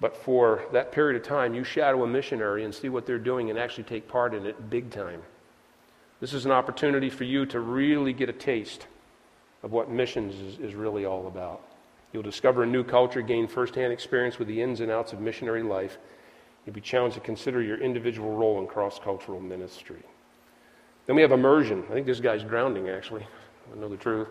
But 0.00 0.16
for 0.16 0.64
that 0.72 0.92
period 0.92 1.20
of 1.20 1.26
time, 1.26 1.54
you 1.54 1.62
shadow 1.62 2.02
a 2.02 2.06
missionary 2.06 2.64
and 2.64 2.74
see 2.74 2.88
what 2.88 3.06
they're 3.06 3.18
doing 3.18 3.50
and 3.50 3.58
actually 3.58 3.84
take 3.84 4.08
part 4.08 4.34
in 4.34 4.46
it 4.46 4.70
big 4.70 4.90
time. 4.90 5.22
This 6.20 6.32
is 6.32 6.46
an 6.46 6.52
opportunity 6.52 7.10
for 7.10 7.24
you 7.24 7.46
to 7.46 7.60
really 7.60 8.12
get 8.12 8.28
a 8.28 8.32
taste 8.32 8.86
of 9.62 9.72
what 9.72 9.90
missions 9.90 10.34
is, 10.34 10.58
is 10.58 10.74
really 10.74 11.04
all 11.04 11.26
about. 11.26 11.60
You'll 12.12 12.22
discover 12.22 12.62
a 12.62 12.66
new 12.66 12.82
culture, 12.82 13.22
gain 13.22 13.46
firsthand 13.46 13.92
experience 13.92 14.38
with 14.38 14.48
the 14.48 14.62
ins 14.62 14.80
and 14.80 14.90
outs 14.90 15.12
of 15.12 15.20
missionary 15.20 15.62
life, 15.62 15.98
You'll 16.64 16.74
be 16.74 16.80
challenged 16.80 17.14
to 17.14 17.20
consider 17.20 17.62
your 17.62 17.78
individual 17.78 18.36
role 18.36 18.60
in 18.60 18.66
cross 18.66 18.98
cultural 18.98 19.40
ministry. 19.40 20.02
Then 21.06 21.16
we 21.16 21.22
have 21.22 21.32
immersion. 21.32 21.84
I 21.90 21.94
think 21.94 22.06
this 22.06 22.20
guy's 22.20 22.42
drowning, 22.42 22.88
actually. 22.88 23.26
I 23.72 23.78
know 23.78 23.88
the 23.88 23.96
truth. 23.96 24.28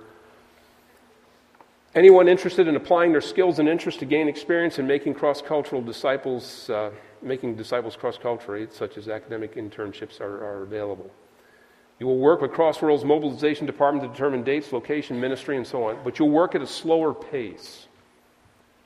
Anyone 1.95 2.28
interested 2.28 2.67
in 2.67 2.75
applying 2.75 3.12
their 3.12 3.21
skills 3.21 3.58
and 3.58 3.67
interests 3.67 3.99
to 3.99 4.06
gain 4.06 4.28
experience 4.28 4.78
in 4.78 4.86
making 4.86 5.15
cross 5.15 5.41
cultural 5.41 5.82
disciples, 5.82 6.69
uh, 6.69 6.91
making 7.23 7.56
disciples 7.56 7.95
cross 7.95 8.15
culturally, 8.15 8.67
such 8.71 8.97
as 8.97 9.08
academic 9.10 9.56
internships, 9.56 10.21
are, 10.21 10.45
are 10.45 10.62
available. 10.62 11.10
You 11.99 12.06
will 12.06 12.19
work 12.19 12.41
with 12.41 12.52
Crossworld's 12.52 13.04
mobilization 13.04 13.65
department 13.65 14.04
to 14.04 14.13
determine 14.13 14.43
dates, 14.43 14.71
location, 14.71 15.19
ministry, 15.19 15.58
and 15.58 15.65
so 15.65 15.84
on, 15.84 15.97
but 16.04 16.19
you'll 16.19 16.30
work 16.30 16.54
at 16.54 16.62
a 16.62 16.67
slower 16.67 17.13
pace. 17.13 17.88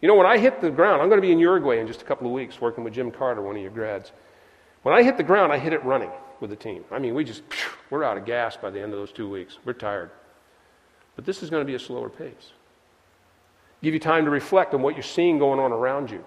You 0.01 0.07
know, 0.07 0.15
when 0.15 0.25
I 0.25 0.37
hit 0.37 0.61
the 0.61 0.71
ground, 0.71 1.01
I'm 1.01 1.09
going 1.09 1.21
to 1.21 1.25
be 1.25 1.31
in 1.31 1.39
Uruguay 1.39 1.79
in 1.79 1.87
just 1.87 2.01
a 2.01 2.05
couple 2.05 2.27
of 2.27 2.33
weeks 2.33 2.59
working 2.59 2.83
with 2.83 2.93
Jim 2.93 3.11
Carter, 3.11 3.41
one 3.41 3.55
of 3.55 3.61
your 3.61 3.71
grads. 3.71 4.13
When 4.81 4.95
I 4.95 5.03
hit 5.03 5.17
the 5.17 5.23
ground, 5.23 5.51
I 5.53 5.59
hit 5.59 5.73
it 5.73 5.83
running 5.83 6.11
with 6.39 6.49
the 6.49 6.55
team. 6.55 6.85
I 6.89 6.99
mean, 6.99 7.13
we 7.13 7.23
just, 7.23 7.43
we're 7.89 8.03
out 8.03 8.17
of 8.17 8.25
gas 8.25 8.57
by 8.57 8.69
the 8.69 8.81
end 8.81 8.93
of 8.93 8.99
those 8.99 9.11
two 9.11 9.29
weeks. 9.29 9.59
We're 9.63 9.73
tired. 9.73 10.09
But 11.15 11.25
this 11.25 11.43
is 11.43 11.49
going 11.49 11.61
to 11.61 11.67
be 11.67 11.75
a 11.75 11.79
slower 11.79 12.09
pace. 12.09 12.51
Give 13.83 13.93
you 13.93 13.99
time 13.99 14.23
to 14.23 14.31
reflect 14.31 14.73
on 14.73 14.81
what 14.81 14.95
you're 14.95 15.03
seeing 15.03 15.37
going 15.37 15.59
on 15.59 15.73
around 15.73 16.09
you. 16.09 16.23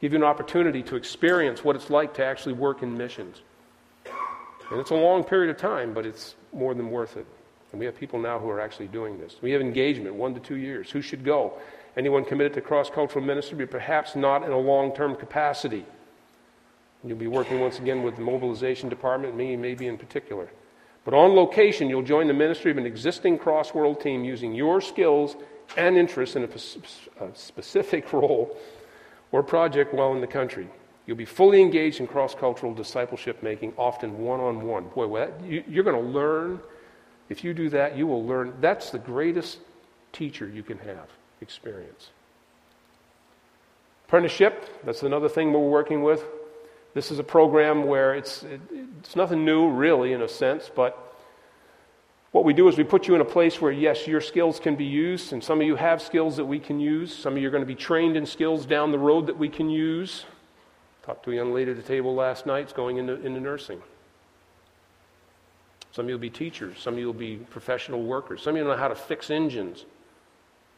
Give 0.00 0.12
you 0.12 0.18
an 0.18 0.24
opportunity 0.24 0.82
to 0.84 0.96
experience 0.96 1.62
what 1.62 1.76
it's 1.76 1.90
like 1.90 2.14
to 2.14 2.24
actually 2.24 2.54
work 2.54 2.82
in 2.82 2.96
missions. 2.96 3.42
And 4.70 4.80
it's 4.80 4.90
a 4.90 4.94
long 4.94 5.22
period 5.22 5.50
of 5.50 5.58
time, 5.58 5.92
but 5.92 6.06
it's 6.06 6.36
more 6.54 6.72
than 6.74 6.90
worth 6.90 7.18
it. 7.18 7.26
And 7.72 7.78
we 7.78 7.84
have 7.84 7.96
people 7.96 8.18
now 8.18 8.38
who 8.38 8.48
are 8.48 8.60
actually 8.60 8.88
doing 8.88 9.20
this. 9.20 9.36
We 9.42 9.50
have 9.52 9.60
engagement, 9.60 10.14
one 10.14 10.32
to 10.32 10.40
two 10.40 10.56
years. 10.56 10.90
Who 10.90 11.02
should 11.02 11.22
go? 11.22 11.52
Anyone 11.98 12.24
committed 12.24 12.54
to 12.54 12.62
cross 12.62 12.88
cultural 12.88 13.24
ministry, 13.24 13.58
but 13.58 13.70
perhaps 13.70 14.16
not 14.16 14.42
in 14.42 14.52
a 14.52 14.58
long 14.58 14.94
term 14.94 15.16
capacity. 15.16 15.84
You'll 17.04 17.18
be 17.18 17.26
working 17.26 17.60
once 17.60 17.78
again 17.78 18.02
with 18.02 18.16
the 18.16 18.22
mobilization 18.22 18.88
department, 18.88 19.36
me 19.36 19.54
maybe 19.54 19.86
in 19.86 19.98
particular. 19.98 20.48
But 21.04 21.14
on 21.14 21.34
location, 21.34 21.90
you'll 21.90 22.02
join 22.02 22.26
the 22.26 22.34
ministry 22.34 22.70
of 22.70 22.78
an 22.78 22.86
existing 22.86 23.38
Crossworld 23.38 24.02
team 24.02 24.24
using 24.24 24.54
your 24.54 24.80
skills 24.80 25.36
and 25.76 25.96
interests 25.96 26.36
in 26.36 26.44
a, 26.44 26.48
a 26.48 27.24
uh, 27.24 27.28
specific 27.34 28.12
role 28.12 28.56
or 29.32 29.42
project 29.42 29.94
while 29.94 30.12
in 30.12 30.20
the 30.20 30.26
country. 30.26 30.68
You'll 31.06 31.16
be 31.16 31.24
fully 31.24 31.60
engaged 31.60 32.00
in 32.00 32.06
cross 32.06 32.34
cultural 32.34 32.74
discipleship 32.74 33.42
making, 33.42 33.72
often 33.76 34.18
one 34.18 34.40
on 34.40 34.66
one. 34.66 34.84
Boy, 34.88 35.06
well, 35.06 35.32
you, 35.44 35.64
you're 35.68 35.84
going 35.84 36.00
to 36.00 36.08
learn. 36.08 36.60
If 37.28 37.42
you 37.42 37.54
do 37.54 37.68
that, 37.70 37.96
you 37.96 38.06
will 38.06 38.24
learn. 38.24 38.54
That's 38.60 38.90
the 38.90 38.98
greatest 38.98 39.58
teacher 40.12 40.48
you 40.48 40.62
can 40.62 40.78
have 40.78 41.08
experience. 41.40 42.10
Apprenticeship, 44.06 44.84
that's 44.84 45.02
another 45.02 45.28
thing 45.28 45.52
we're 45.52 45.60
working 45.60 46.02
with. 46.02 46.24
This 46.94 47.12
is 47.12 47.20
a 47.20 47.24
program 47.24 47.84
where 47.84 48.14
it's, 48.14 48.42
it, 48.42 48.60
it's 48.98 49.14
nothing 49.14 49.44
new, 49.44 49.68
really, 49.68 50.12
in 50.12 50.22
a 50.22 50.28
sense, 50.28 50.70
but 50.74 51.09
what 52.32 52.44
we 52.44 52.52
do 52.52 52.68
is 52.68 52.78
we 52.78 52.84
put 52.84 53.08
you 53.08 53.14
in 53.16 53.20
a 53.20 53.24
place 53.24 53.60
where, 53.60 53.72
yes, 53.72 54.06
your 54.06 54.20
skills 54.20 54.60
can 54.60 54.76
be 54.76 54.84
used, 54.84 55.32
and 55.32 55.42
some 55.42 55.60
of 55.60 55.66
you 55.66 55.74
have 55.74 56.00
skills 56.00 56.36
that 56.36 56.44
we 56.44 56.60
can 56.60 56.78
use. 56.78 57.12
Some 57.12 57.34
of 57.34 57.42
you 57.42 57.48
are 57.48 57.50
going 57.50 57.62
to 57.62 57.66
be 57.66 57.74
trained 57.74 58.16
in 58.16 58.24
skills 58.24 58.66
down 58.66 58.92
the 58.92 58.98
road 58.98 59.26
that 59.26 59.36
we 59.36 59.48
can 59.48 59.68
use. 59.68 60.24
Talked 61.02 61.24
to 61.24 61.32
a 61.32 61.34
young 61.34 61.52
lady 61.52 61.72
at 61.72 61.76
the 61.76 61.82
table 61.82 62.14
last 62.14 62.46
night, 62.46 62.64
it's 62.64 62.72
going 62.72 62.98
into, 62.98 63.14
into 63.26 63.40
nursing. 63.40 63.82
Some 65.92 66.04
of 66.04 66.08
you 66.08 66.14
will 66.14 66.20
be 66.20 66.30
teachers. 66.30 66.78
Some 66.78 66.94
of 66.94 67.00
you 67.00 67.06
will 67.06 67.12
be 67.12 67.36
professional 67.36 68.02
workers. 68.04 68.42
Some 68.42 68.54
of 68.54 68.58
you 68.58 68.64
know 68.64 68.76
how 68.76 68.88
to 68.88 68.94
fix 68.94 69.28
engines. 69.28 69.84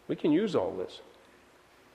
We 0.08 0.16
can 0.16 0.32
use 0.32 0.54
all 0.54 0.74
this. 0.74 1.00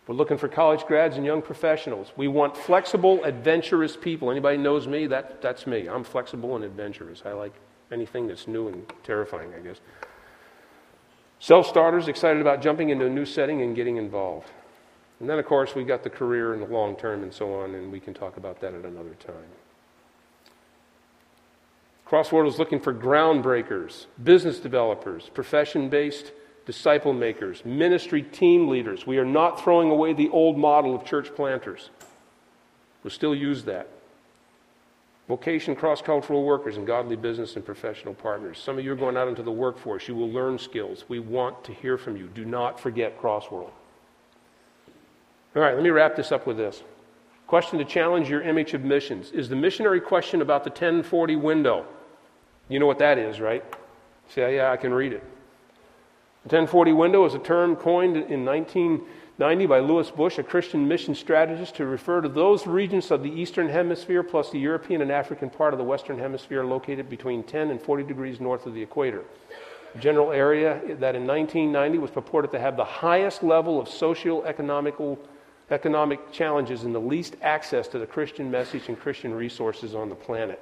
We're 0.06 0.16
looking 0.16 0.38
for 0.38 0.48
college 0.48 0.86
grads 0.86 1.18
and 1.18 1.26
young 1.26 1.42
professionals. 1.42 2.12
We 2.16 2.28
want 2.28 2.56
flexible, 2.56 3.24
adventurous 3.24 3.98
people. 3.98 4.30
Anybody 4.30 4.58
knows 4.58 4.88
me? 4.88 5.08
That, 5.08 5.42
that's 5.42 5.66
me. 5.66 5.88
I'm 5.88 6.04
flexible 6.04 6.56
and 6.56 6.64
adventurous. 6.64 7.24
I 7.26 7.32
like 7.32 7.54
anything 7.92 8.28
that's 8.28 8.48
new 8.48 8.68
and 8.68 8.92
terrifying, 9.04 9.54
I 9.54 9.60
guess. 9.60 9.78
Self 11.40 11.68
starters, 11.68 12.08
excited 12.08 12.42
about 12.42 12.62
jumping 12.62 12.90
into 12.90 13.06
a 13.06 13.10
new 13.10 13.26
setting 13.26 13.62
and 13.62 13.76
getting 13.76 13.98
involved. 13.98 14.50
And 15.20 15.30
then, 15.30 15.40
of 15.40 15.46
course, 15.46 15.76
we 15.76 15.84
got 15.84 16.04
the 16.04 16.10
career 16.10 16.54
and 16.54 16.62
the 16.62 16.68
long 16.68 16.96
term 16.96 17.24
and 17.24 17.34
so 17.34 17.54
on, 17.54 17.76
and 17.76 17.92
we 17.92 18.00
can 18.00 18.14
talk 18.14 18.38
about 18.38 18.60
that 18.62 18.74
at 18.74 18.86
another 18.86 19.16
time. 19.16 19.36
Crossworld 22.08 22.48
is 22.48 22.58
looking 22.58 22.80
for 22.80 22.94
groundbreakers, 22.94 24.06
business 24.24 24.60
developers, 24.60 25.30
profession 25.30 25.90
based 25.90 26.32
disciple 26.66 27.14
makers, 27.14 27.64
ministry 27.66 28.22
team 28.22 28.68
leaders. 28.68 29.08
We 29.08 29.18
are 29.18 29.26
not 29.26 29.62
throwing 29.62 29.90
away 29.90 30.14
the 30.14 30.30
old 30.30 30.58
model 30.58 30.96
of 30.96 31.06
church 31.06 31.34
planters. 31.36 31.90
We'll 33.04 33.12
still 33.12 33.36
use 33.36 33.64
that 33.66 33.90
vocation 35.28 35.76
cross 35.76 36.02
cultural 36.02 36.44
workers 36.44 36.78
and 36.78 36.88
godly 36.88 37.16
business 37.16 37.56
and 37.56 37.66
professional 37.66 38.14
partners. 38.14 38.60
Some 38.60 38.78
of 38.78 38.86
you 38.86 38.92
are 38.94 38.96
going 38.96 39.18
out 39.18 39.28
into 39.28 39.44
the 39.44 39.52
workforce. 39.52 40.08
You 40.08 40.16
will 40.16 40.32
learn 40.32 40.58
skills. 40.58 41.06
We 41.08 41.20
want 41.20 41.64
to 41.66 41.74
hear 41.74 41.98
from 41.98 42.16
you. 42.16 42.28
Do 42.28 42.46
not 42.46 42.80
forget 42.80 43.22
Crossworld. 43.22 43.72
All 45.56 45.62
right, 45.62 45.74
let 45.74 45.84
me 45.84 45.90
wrap 45.90 46.16
this 46.16 46.32
up 46.32 46.46
with 46.48 46.58
this. 46.58 46.84
Question 47.48 47.80
to 47.80 47.86
challenge 47.86 48.30
your 48.30 48.42
image 48.42 48.74
of 48.74 48.84
missions. 48.84 49.32
Is 49.32 49.50
the 49.50 49.56
missionary 49.56 50.02
question 50.02 50.42
about 50.42 50.64
the 50.64 50.70
1040 50.70 51.36
window? 51.38 51.86
You 52.70 52.80
know 52.80 52.86
what 52.86 53.00
that 53.00 53.18
is, 53.18 53.40
right? 53.40 53.64
Say, 54.30 54.58
yeah, 54.58 54.72
I 54.72 54.78
can 54.78 54.94
read 54.94 55.14
it. 55.14 55.24
The 56.44 56.56
1040 56.56 56.92
window 56.94 57.26
is 57.26 57.34
a 57.34 57.40
term 57.40 57.76
coined 57.76 58.18
in 58.18 58.44
19. 58.46 59.02
90 59.40 59.68
by 59.68 59.80
Luis 59.80 60.10
Bush, 60.10 60.40
a 60.40 60.44
Christian 60.44 60.88
mission 60.88 61.14
strategist, 61.14 61.76
to 61.76 61.86
refer 61.86 62.22
to 62.22 62.30
those 62.30 62.66
regions 62.66 63.12
of 63.12 63.22
the 63.22 63.30
Eastern 63.30 63.70
Hemisphere 63.70 64.24
plus 64.24 64.50
the 64.50 64.58
European 64.58 65.04
and 65.04 65.12
African 65.12 65.52
part 65.52 65.76
of 65.76 65.78
the 65.78 65.84
Western 65.84 66.18
Hemisphere 66.18 66.64
located 66.64 67.08
between 67.08 67.44
10 67.44 67.70
and 67.70 67.80
40 67.80 68.04
degrees 68.04 68.40
north 68.40 68.66
of 68.66 68.74
the 68.74 68.82
equator. 68.82 69.24
General 70.00 70.32
area 70.32 70.82
that 70.96 71.16
in 71.16 71.28
1990 71.28 72.00
was 72.00 72.10
purported 72.10 72.52
to 72.52 72.60
have 72.60 72.78
the 72.78 72.84
highest 72.84 73.44
level 73.44 73.80
of 73.80 73.88
socio-economical 73.88 75.20
economic 75.70 76.32
challenges 76.32 76.84
and 76.84 76.96
the 76.96 77.00
least 77.00 77.36
access 77.42 77.88
to 77.90 78.00
the 78.00 78.08
Christian 78.08 78.50
message 78.50 78.88
and 78.88 79.00
Christian 79.00 79.34
resources 79.34 79.94
on 79.94 80.10
the 80.10 80.16
planet. 80.16 80.60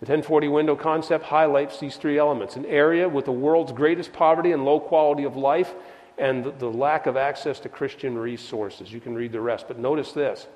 The 0.00 0.06
1040 0.06 0.48
window 0.48 0.76
concept 0.76 1.24
highlights 1.24 1.80
these 1.80 1.96
three 1.96 2.18
elements 2.18 2.54
an 2.54 2.66
area 2.66 3.08
with 3.08 3.24
the 3.24 3.32
world's 3.32 3.72
greatest 3.72 4.12
poverty 4.12 4.52
and 4.52 4.64
low 4.64 4.78
quality 4.78 5.24
of 5.24 5.36
life 5.36 5.72
and 6.18 6.44
the, 6.58 6.70
lack 6.70 7.06
of 7.06 7.16
access 7.16 7.58
to 7.60 7.68
Christian 7.68 8.16
resources. 8.16 8.92
You 8.92 9.00
can 9.00 9.14
read 9.14 9.32
the 9.32 9.40
rest. 9.40 9.66
But 9.68 9.78
notice 9.78 10.12
this 10.12 10.46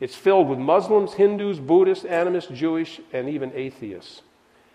it's 0.00 0.14
filled 0.14 0.48
with 0.48 0.58
Muslims, 0.58 1.14
Hindus, 1.14 1.58
Buddhists, 1.58 2.04
animists, 2.04 2.50
Jewish, 2.50 3.00
and 3.12 3.28
even 3.28 3.52
atheists. 3.54 4.22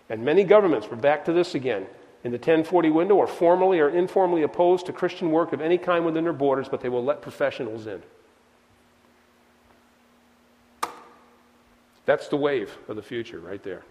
And 0.08 0.24
many 0.24 0.44
governments, 0.44 0.88
we're 0.90 0.96
back 0.96 1.24
to 1.26 1.32
this 1.32 1.54
again, 1.54 1.86
in 2.24 2.32
the 2.32 2.38
1040 2.38 2.90
window 2.90 3.20
are 3.20 3.26
formally 3.26 3.80
or 3.80 3.88
informally 3.88 4.42
opposed 4.42 4.86
to 4.86 4.92
Christian 4.92 5.30
work 5.30 5.52
of 5.52 5.60
any 5.60 5.78
kind 5.78 6.04
within 6.04 6.24
their 6.24 6.32
borders, 6.32 6.68
but 6.68 6.80
they 6.80 6.88
will 6.88 7.04
let 7.04 7.22
professionals 7.22 7.86
in. 7.86 8.02
That's 12.04 12.28
the 12.28 12.36
wave 12.36 12.76
of 12.88 12.96
the 12.96 13.02
future 13.02 13.38
right 13.38 13.62
there. 13.62 13.82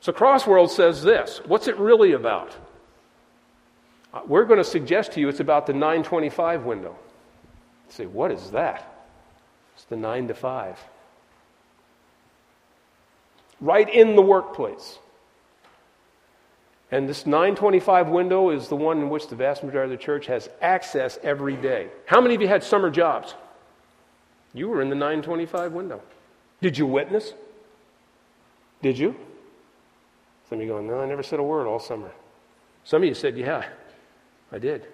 So 0.00 0.12
Crossworld 0.12 0.70
says 0.70 1.02
this 1.02 1.40
what's 1.46 1.68
it 1.68 1.76
really 1.78 2.12
about? 2.12 2.54
Uh, 4.12 4.20
we're 4.26 4.44
going 4.44 4.58
to 4.58 4.64
suggest 4.64 5.12
to 5.12 5.20
you 5.20 5.28
it's 5.28 5.40
about 5.40 5.66
the 5.66 5.72
925 5.72 6.64
window. 6.64 6.96
You 7.88 7.92
say, 7.92 8.06
what 8.06 8.30
is 8.30 8.50
that? 8.52 9.06
It's 9.74 9.84
the 9.84 9.96
9 9.96 10.28
to 10.28 10.34
5. 10.34 10.78
Right 13.60 13.88
in 13.92 14.16
the 14.16 14.22
workplace. 14.22 14.98
And 16.90 17.08
this 17.08 17.26
925 17.26 18.08
window 18.08 18.50
is 18.50 18.68
the 18.68 18.76
one 18.76 18.98
in 18.98 19.10
which 19.10 19.28
the 19.28 19.36
vast 19.36 19.62
majority 19.62 19.92
of 19.92 19.98
the 19.98 20.04
church 20.04 20.26
has 20.26 20.48
access 20.62 21.18
every 21.22 21.56
day. 21.56 21.88
How 22.06 22.20
many 22.20 22.34
of 22.34 22.40
you 22.40 22.48
had 22.48 22.64
summer 22.64 22.90
jobs? 22.90 23.34
You 24.54 24.68
were 24.68 24.80
in 24.80 24.88
the 24.88 24.94
925 24.94 25.72
window. 25.72 26.00
Did 26.62 26.78
you 26.78 26.86
witness? 26.86 27.34
Did 28.80 28.98
you? 28.98 29.14
Some 30.48 30.58
of 30.58 30.64
you 30.64 30.70
going, 30.70 30.86
no, 30.86 31.00
I 31.00 31.06
never 31.06 31.22
said 31.22 31.40
a 31.40 31.42
word 31.42 31.66
all 31.66 31.78
summer. 31.78 32.10
Some 32.84 33.02
of 33.02 33.08
you 33.08 33.14
said, 33.14 33.36
yeah, 33.36 33.68
I 34.52 34.58
did. 34.58 34.86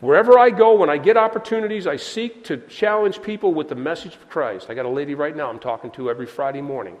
Wherever 0.00 0.38
I 0.38 0.50
go, 0.50 0.74
when 0.74 0.90
I 0.90 0.98
get 0.98 1.16
opportunities, 1.16 1.86
I 1.86 1.96
seek 1.96 2.44
to 2.44 2.58
challenge 2.58 3.22
people 3.22 3.54
with 3.54 3.68
the 3.68 3.74
message 3.74 4.14
of 4.14 4.28
Christ. 4.28 4.68
I 4.68 4.74
got 4.74 4.84
a 4.84 4.90
lady 4.90 5.14
right 5.14 5.34
now 5.34 5.48
I'm 5.48 5.58
talking 5.58 5.90
to 5.92 6.10
every 6.10 6.26
Friday 6.26 6.60
morning 6.60 6.96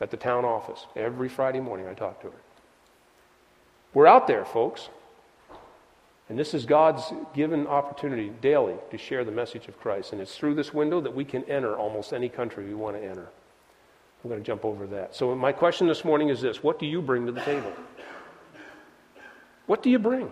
at 0.00 0.10
the 0.10 0.16
town 0.16 0.44
office. 0.44 0.86
Every 0.94 1.28
Friday 1.28 1.60
morning 1.60 1.86
I 1.88 1.94
talk 1.94 2.20
to 2.20 2.26
her. 2.26 2.36
We're 3.94 4.06
out 4.06 4.26
there, 4.26 4.44
folks. 4.44 4.88
And 6.28 6.38
this 6.38 6.54
is 6.54 6.66
God's 6.66 7.02
given 7.34 7.66
opportunity 7.66 8.30
daily 8.40 8.74
to 8.90 8.98
share 8.98 9.24
the 9.24 9.30
message 9.30 9.68
of 9.68 9.78
Christ. 9.78 10.12
And 10.12 10.20
it's 10.20 10.36
through 10.36 10.54
this 10.54 10.72
window 10.74 11.00
that 11.00 11.14
we 11.14 11.24
can 11.24 11.44
enter 11.44 11.76
almost 11.76 12.12
any 12.12 12.28
country 12.28 12.64
we 12.64 12.74
want 12.74 12.96
to 12.96 13.02
enter. 13.02 13.28
I'm 14.22 14.30
going 14.30 14.40
to 14.40 14.46
jump 14.46 14.64
over 14.64 14.86
that. 14.86 15.14
So, 15.14 15.34
my 15.34 15.52
question 15.52 15.86
this 15.86 16.04
morning 16.04 16.30
is 16.30 16.40
this 16.40 16.62
What 16.62 16.78
do 16.78 16.86
you 16.86 17.02
bring 17.02 17.26
to 17.26 17.32
the 17.32 17.42
table? 17.42 17.72
What 19.66 19.82
do 19.82 19.90
you 19.90 19.98
bring? 19.98 20.30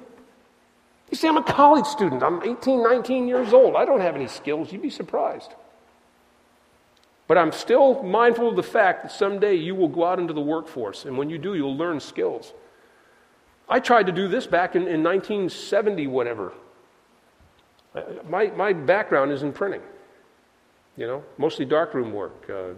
You 1.11 1.17
say, 1.17 1.29
I'm 1.29 1.37
a 1.37 1.43
college 1.43 1.87
student. 1.87 2.23
I'm 2.23 2.43
18, 2.43 2.83
19 2.83 3.29
years 3.29 3.53
old. 3.53 3.77
I 3.77 3.85
don't 3.85 4.01
have 4.01 4.15
any 4.15 4.29
skills. 4.29 4.73
You'd 4.73 4.83
be 4.83 4.91
surprised. 4.91 5.53
But 7.29 7.39
I'm 7.39 7.53
still 7.53 8.03
mindful 8.03 8.49
of 8.49 8.57
the 8.57 8.63
fact 8.63 9.03
that 9.05 9.13
someday 9.13 9.55
you 9.55 9.75
will 9.75 9.89
go 9.89 10.05
out 10.05 10.19
into 10.19 10.33
the 10.33 10.41
workforce, 10.41 11.05
and 11.05 11.17
when 11.17 11.31
you 11.31 11.39
do, 11.39 11.55
you'll 11.55 11.77
learn 11.77 12.01
skills. 12.01 12.53
I 13.69 13.81
tried 13.81 14.07
to 14.07 14.13
do 14.13 14.29
this 14.29 14.47
back 14.47 14.75
in, 14.75 14.83
in 14.83 15.03
1970, 15.03 16.07
whatever. 16.09 16.53
My, 18.29 18.49
my 18.49 18.73
background 18.73 19.33
is 19.33 19.43
in 19.43 19.53
printing, 19.53 19.83
you 20.97 21.07
know, 21.07 21.23
mostly 21.39 21.65
darkroom 21.65 22.13
work, 22.13 22.51
uh, 22.51 22.73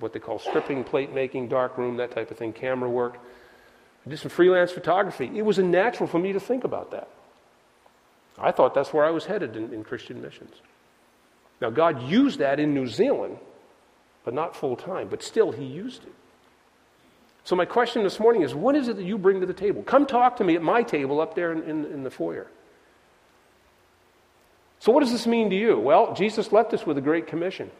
what 0.00 0.12
they 0.12 0.20
call 0.20 0.38
stripping, 0.38 0.84
plate 0.84 1.12
making, 1.12 1.48
darkroom, 1.48 1.96
that 1.96 2.12
type 2.12 2.30
of 2.30 2.38
thing, 2.38 2.52
camera 2.52 2.88
work. 2.88 3.18
I 4.06 4.10
did 4.10 4.18
some 4.18 4.30
freelance 4.30 4.70
photography. 4.70 5.30
It 5.34 5.42
was 5.42 5.58
natural 5.58 6.06
for 6.06 6.18
me 6.18 6.32
to 6.32 6.40
think 6.40 6.64
about 6.64 6.90
that. 6.90 7.08
I 8.38 8.50
thought 8.50 8.74
that's 8.74 8.92
where 8.92 9.04
I 9.04 9.10
was 9.10 9.26
headed 9.26 9.56
in, 9.56 9.72
in 9.72 9.84
Christian 9.84 10.20
missions. 10.20 10.54
Now, 11.60 11.70
God 11.70 12.02
used 12.02 12.40
that 12.40 12.60
in 12.60 12.74
New 12.74 12.86
Zealand, 12.86 13.38
but 14.24 14.34
not 14.34 14.56
full 14.56 14.76
time, 14.76 15.08
but 15.08 15.22
still, 15.22 15.52
He 15.52 15.64
used 15.64 16.02
it. 16.02 16.12
So, 17.44 17.54
my 17.54 17.64
question 17.64 18.02
this 18.02 18.18
morning 18.18 18.42
is 18.42 18.54
what 18.54 18.74
is 18.74 18.88
it 18.88 18.96
that 18.96 19.04
you 19.04 19.18
bring 19.18 19.40
to 19.40 19.46
the 19.46 19.54
table? 19.54 19.82
Come 19.82 20.06
talk 20.06 20.36
to 20.38 20.44
me 20.44 20.56
at 20.56 20.62
my 20.62 20.82
table 20.82 21.20
up 21.20 21.34
there 21.34 21.52
in, 21.52 21.62
in, 21.62 21.84
in 21.86 22.02
the 22.02 22.10
foyer. 22.10 22.46
So, 24.80 24.92
what 24.92 25.00
does 25.00 25.12
this 25.12 25.26
mean 25.26 25.50
to 25.50 25.56
you? 25.56 25.78
Well, 25.78 26.14
Jesus 26.14 26.52
left 26.52 26.74
us 26.74 26.84
with 26.84 26.98
a 26.98 27.02
great 27.02 27.26
commission. 27.26 27.70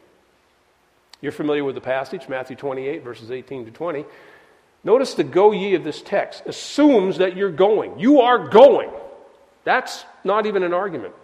You're 1.20 1.32
familiar 1.32 1.64
with 1.64 1.74
the 1.74 1.80
passage, 1.80 2.28
Matthew 2.28 2.56
28, 2.56 3.02
verses 3.02 3.30
18 3.30 3.66
to 3.66 3.70
20. 3.70 4.04
Notice 4.84 5.14
the 5.14 5.24
go 5.24 5.52
ye 5.52 5.74
of 5.74 5.82
this 5.82 6.02
text 6.02 6.42
assumes 6.46 7.18
that 7.18 7.36
you're 7.36 7.50
going. 7.50 7.98
You 7.98 8.20
are 8.20 8.48
going. 8.48 8.90
That's 9.64 10.04
not 10.22 10.44
even 10.44 10.62
an 10.62 10.74
argument. 10.74 11.14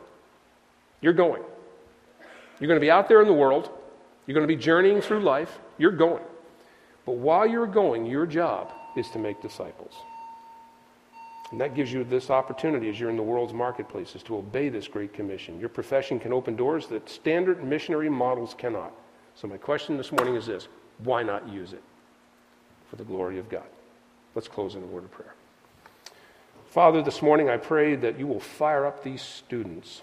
You're 1.03 1.13
going. 1.13 1.43
You're 2.59 2.69
going 2.69 2.81
to 2.81 2.85
be 2.85 2.91
out 2.91 3.09
there 3.09 3.21
in 3.21 3.29
the 3.29 3.35
world. 3.35 3.71
You're 4.27 4.35
going 4.35 4.49
to 4.49 4.55
be 4.55 4.61
journeying 4.61 5.03
through 5.03 5.21
life. 5.21 5.59
You're 5.77 5.93
going. 5.93 6.23
But 7.05 7.17
while 7.17 7.47
you're 7.47 7.67
going, 7.67 8.07
your 8.07 8.27
job 8.27 8.73
is 8.97 9.11
to 9.11 9.19
make 9.19 9.43
disciples. 9.43 9.95
And 11.51 11.61
that 11.61 11.75
gives 11.75 11.93
you 11.93 12.05
this 12.05 12.31
opportunity 12.31 12.89
as 12.89 12.99
you're 12.99 13.11
in 13.11 13.17
the 13.17 13.23
world's 13.23 13.53
marketplaces 13.53 14.23
to 14.25 14.37
obey 14.37 14.69
this 14.69 14.89
great 14.89 15.13
commission. 15.13 15.59
Your 15.59 15.69
profession 15.69 16.21
can 16.21 16.33
open 16.33 16.55
doors 16.57 16.87
that 16.89 17.09
standard 17.11 17.63
missionary 17.65 18.09
models 18.09 18.55
cannot. 18.57 18.93
So, 19.35 19.49
my 19.49 19.57
question 19.57 19.97
this 19.97 20.13
morning 20.13 20.37
is 20.37 20.47
this 20.47 20.69
why 20.99 21.23
not 21.23 21.49
use 21.49 21.73
it 21.73 21.83
for 22.91 22.97
the 22.97 23.05
glory 23.05 23.39
of 23.39 23.49
God? 23.49 23.65
Let's 24.35 24.49
close 24.49 24.75
in 24.75 24.83
a 24.83 24.87
word 24.87 25.05
of 25.05 25.13
prayer. 25.13 25.35
Father, 26.67 27.03
this 27.03 27.23
morning 27.23 27.49
I 27.49 27.57
pray 27.57 27.95
that 27.97 28.19
you 28.19 28.27
will 28.27 28.41
fire 28.41 28.85
up 28.85 29.03
these 29.03 29.23
students 29.23 30.03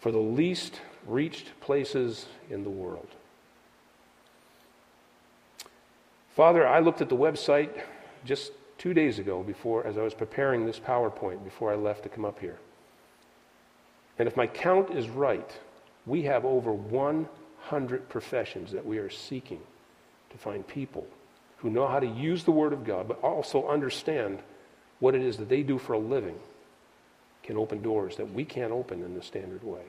for 0.00 0.12
the 0.12 0.18
least 0.18 0.80
reached 1.06 1.58
places 1.60 2.26
in 2.50 2.64
the 2.64 2.70
world. 2.70 3.08
Father, 6.34 6.66
I 6.66 6.80
looked 6.80 7.00
at 7.00 7.08
the 7.08 7.16
website 7.16 7.82
just 8.24 8.52
two 8.78 8.94
days 8.94 9.18
ago 9.18 9.42
before, 9.42 9.86
as 9.86 9.98
I 9.98 10.02
was 10.02 10.14
preparing 10.14 10.64
this 10.64 10.78
PowerPoint 10.78 11.44
before 11.44 11.72
I 11.72 11.76
left 11.76 12.02
to 12.04 12.08
come 12.08 12.24
up 12.24 12.38
here. 12.38 12.58
And 14.18 14.28
if 14.28 14.36
my 14.36 14.46
count 14.46 14.90
is 14.90 15.08
right, 15.08 15.50
we 16.06 16.22
have 16.22 16.44
over 16.44 16.72
100 16.72 18.08
professions 18.08 18.72
that 18.72 18.86
we 18.86 18.98
are 18.98 19.10
seeking 19.10 19.60
to 20.30 20.38
find 20.38 20.66
people 20.66 21.06
who 21.60 21.70
know 21.70 21.86
how 21.86 22.00
to 22.00 22.06
use 22.06 22.44
the 22.44 22.50
Word 22.50 22.72
of 22.72 22.84
God, 22.84 23.06
but 23.06 23.20
also 23.22 23.68
understand 23.68 24.38
what 24.98 25.14
it 25.14 25.22
is 25.22 25.36
that 25.36 25.48
they 25.48 25.62
do 25.62 25.78
for 25.78 25.94
a 25.94 25.98
living 25.98 26.38
can 27.42 27.56
open 27.56 27.82
doors 27.82 28.16
that 28.16 28.32
we 28.32 28.44
can't 28.44 28.72
open 28.72 29.02
in 29.02 29.14
the 29.14 29.22
standard 29.22 29.62
way. 29.62 29.82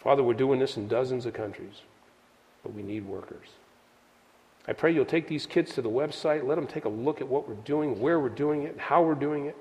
Father, 0.00 0.22
we're 0.22 0.34
doing 0.34 0.60
this 0.60 0.76
in 0.76 0.86
dozens 0.86 1.26
of 1.26 1.34
countries, 1.34 1.82
but 2.62 2.74
we 2.74 2.82
need 2.82 3.06
workers. 3.06 3.48
I 4.66 4.72
pray 4.72 4.92
you'll 4.92 5.04
take 5.04 5.28
these 5.28 5.46
kids 5.46 5.74
to 5.74 5.82
the 5.82 5.88
website, 5.88 6.46
let 6.46 6.56
them 6.56 6.66
take 6.66 6.84
a 6.84 6.90
look 6.90 7.20
at 7.20 7.28
what 7.28 7.48
we're 7.48 7.54
doing, 7.56 7.98
where 8.00 8.20
we're 8.20 8.28
doing 8.28 8.64
it, 8.64 8.78
how 8.78 9.02
we're 9.02 9.14
doing 9.14 9.46
it. 9.46 9.56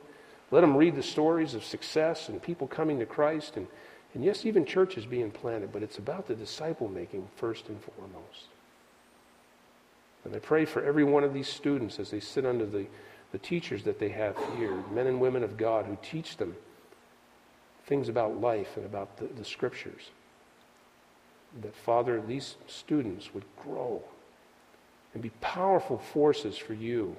Let 0.52 0.62
them 0.62 0.78
read 0.78 0.96
the 0.96 1.04
stories 1.04 1.54
of 1.54 1.64
success 1.64 2.30
and 2.30 2.42
people 2.42 2.68
coming 2.68 3.00
to 3.00 3.06
Christ, 3.06 3.58
and, 3.58 3.68
and 4.14 4.24
yes, 4.24 4.46
even 4.46 4.66
churches 4.66 5.06
being 5.06 5.32
planted, 5.32 5.72
but 5.72 5.84
it's 5.84 5.98
about 5.98 6.28
the 6.28 6.36
disciple 6.36 6.88
making 6.88 7.28
first 7.36 7.68
and 7.70 7.80
foremost. 7.82 8.48
And 10.28 10.36
I 10.36 10.40
pray 10.40 10.66
for 10.66 10.84
every 10.84 11.06
one 11.06 11.24
of 11.24 11.34
these 11.34 11.48
students 11.48 12.00
as 12.00 12.12
they 12.12 12.20
sit 12.20 12.46
under 12.46 12.66
the, 12.66 12.86
the 13.32 13.38
teachers 13.38 13.84
that 13.84 13.98
they 13.98 14.10
have 14.10 14.36
here, 14.58 14.76
men 14.92 15.08
and 15.08 15.22
women 15.22 15.42
of 15.42 15.56
God 15.56 15.86
who 15.86 15.98
teach 16.04 16.36
them 16.36 16.54
things 17.86 18.10
about 18.10 18.42
life 18.42 18.76
and 18.76 18.86
about 18.86 19.16
the, 19.16 19.28
the 19.28 19.46
scriptures. 19.46 20.12
That, 21.62 21.74
Father, 21.74 22.22
these 22.22 22.56
students 22.68 23.34
would 23.34 23.46
grow 23.64 24.04
and 25.14 25.24
be 25.24 25.30
powerful 25.40 25.98
forces 25.98 26.58
for 26.58 26.74
you 26.74 27.16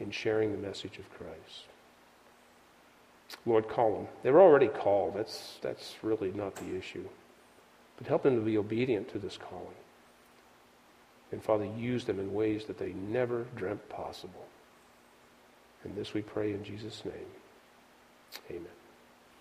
in 0.00 0.10
sharing 0.10 0.50
the 0.50 0.58
message 0.58 0.98
of 0.98 1.08
Christ. 1.10 1.68
Lord, 3.46 3.68
call 3.68 3.94
them. 3.94 4.08
They're 4.24 4.40
already 4.40 4.66
called. 4.68 5.14
That's, 5.14 5.58
that's 5.62 5.94
really 6.02 6.32
not 6.32 6.56
the 6.56 6.76
issue. 6.76 7.08
But 7.96 8.08
help 8.08 8.24
them 8.24 8.34
to 8.34 8.42
be 8.42 8.58
obedient 8.58 9.08
to 9.10 9.20
this 9.20 9.38
calling. 9.38 9.76
And 11.34 11.42
Father, 11.42 11.64
use 11.64 12.04
them 12.04 12.20
in 12.20 12.32
ways 12.32 12.66
that 12.66 12.78
they 12.78 12.92
never 12.92 13.44
dreamt 13.56 13.88
possible. 13.88 14.46
And 15.82 15.96
this 15.96 16.14
we 16.14 16.22
pray 16.22 16.52
in 16.52 16.62
Jesus' 16.62 17.04
name. 17.04 17.26
Amen. 18.48 18.83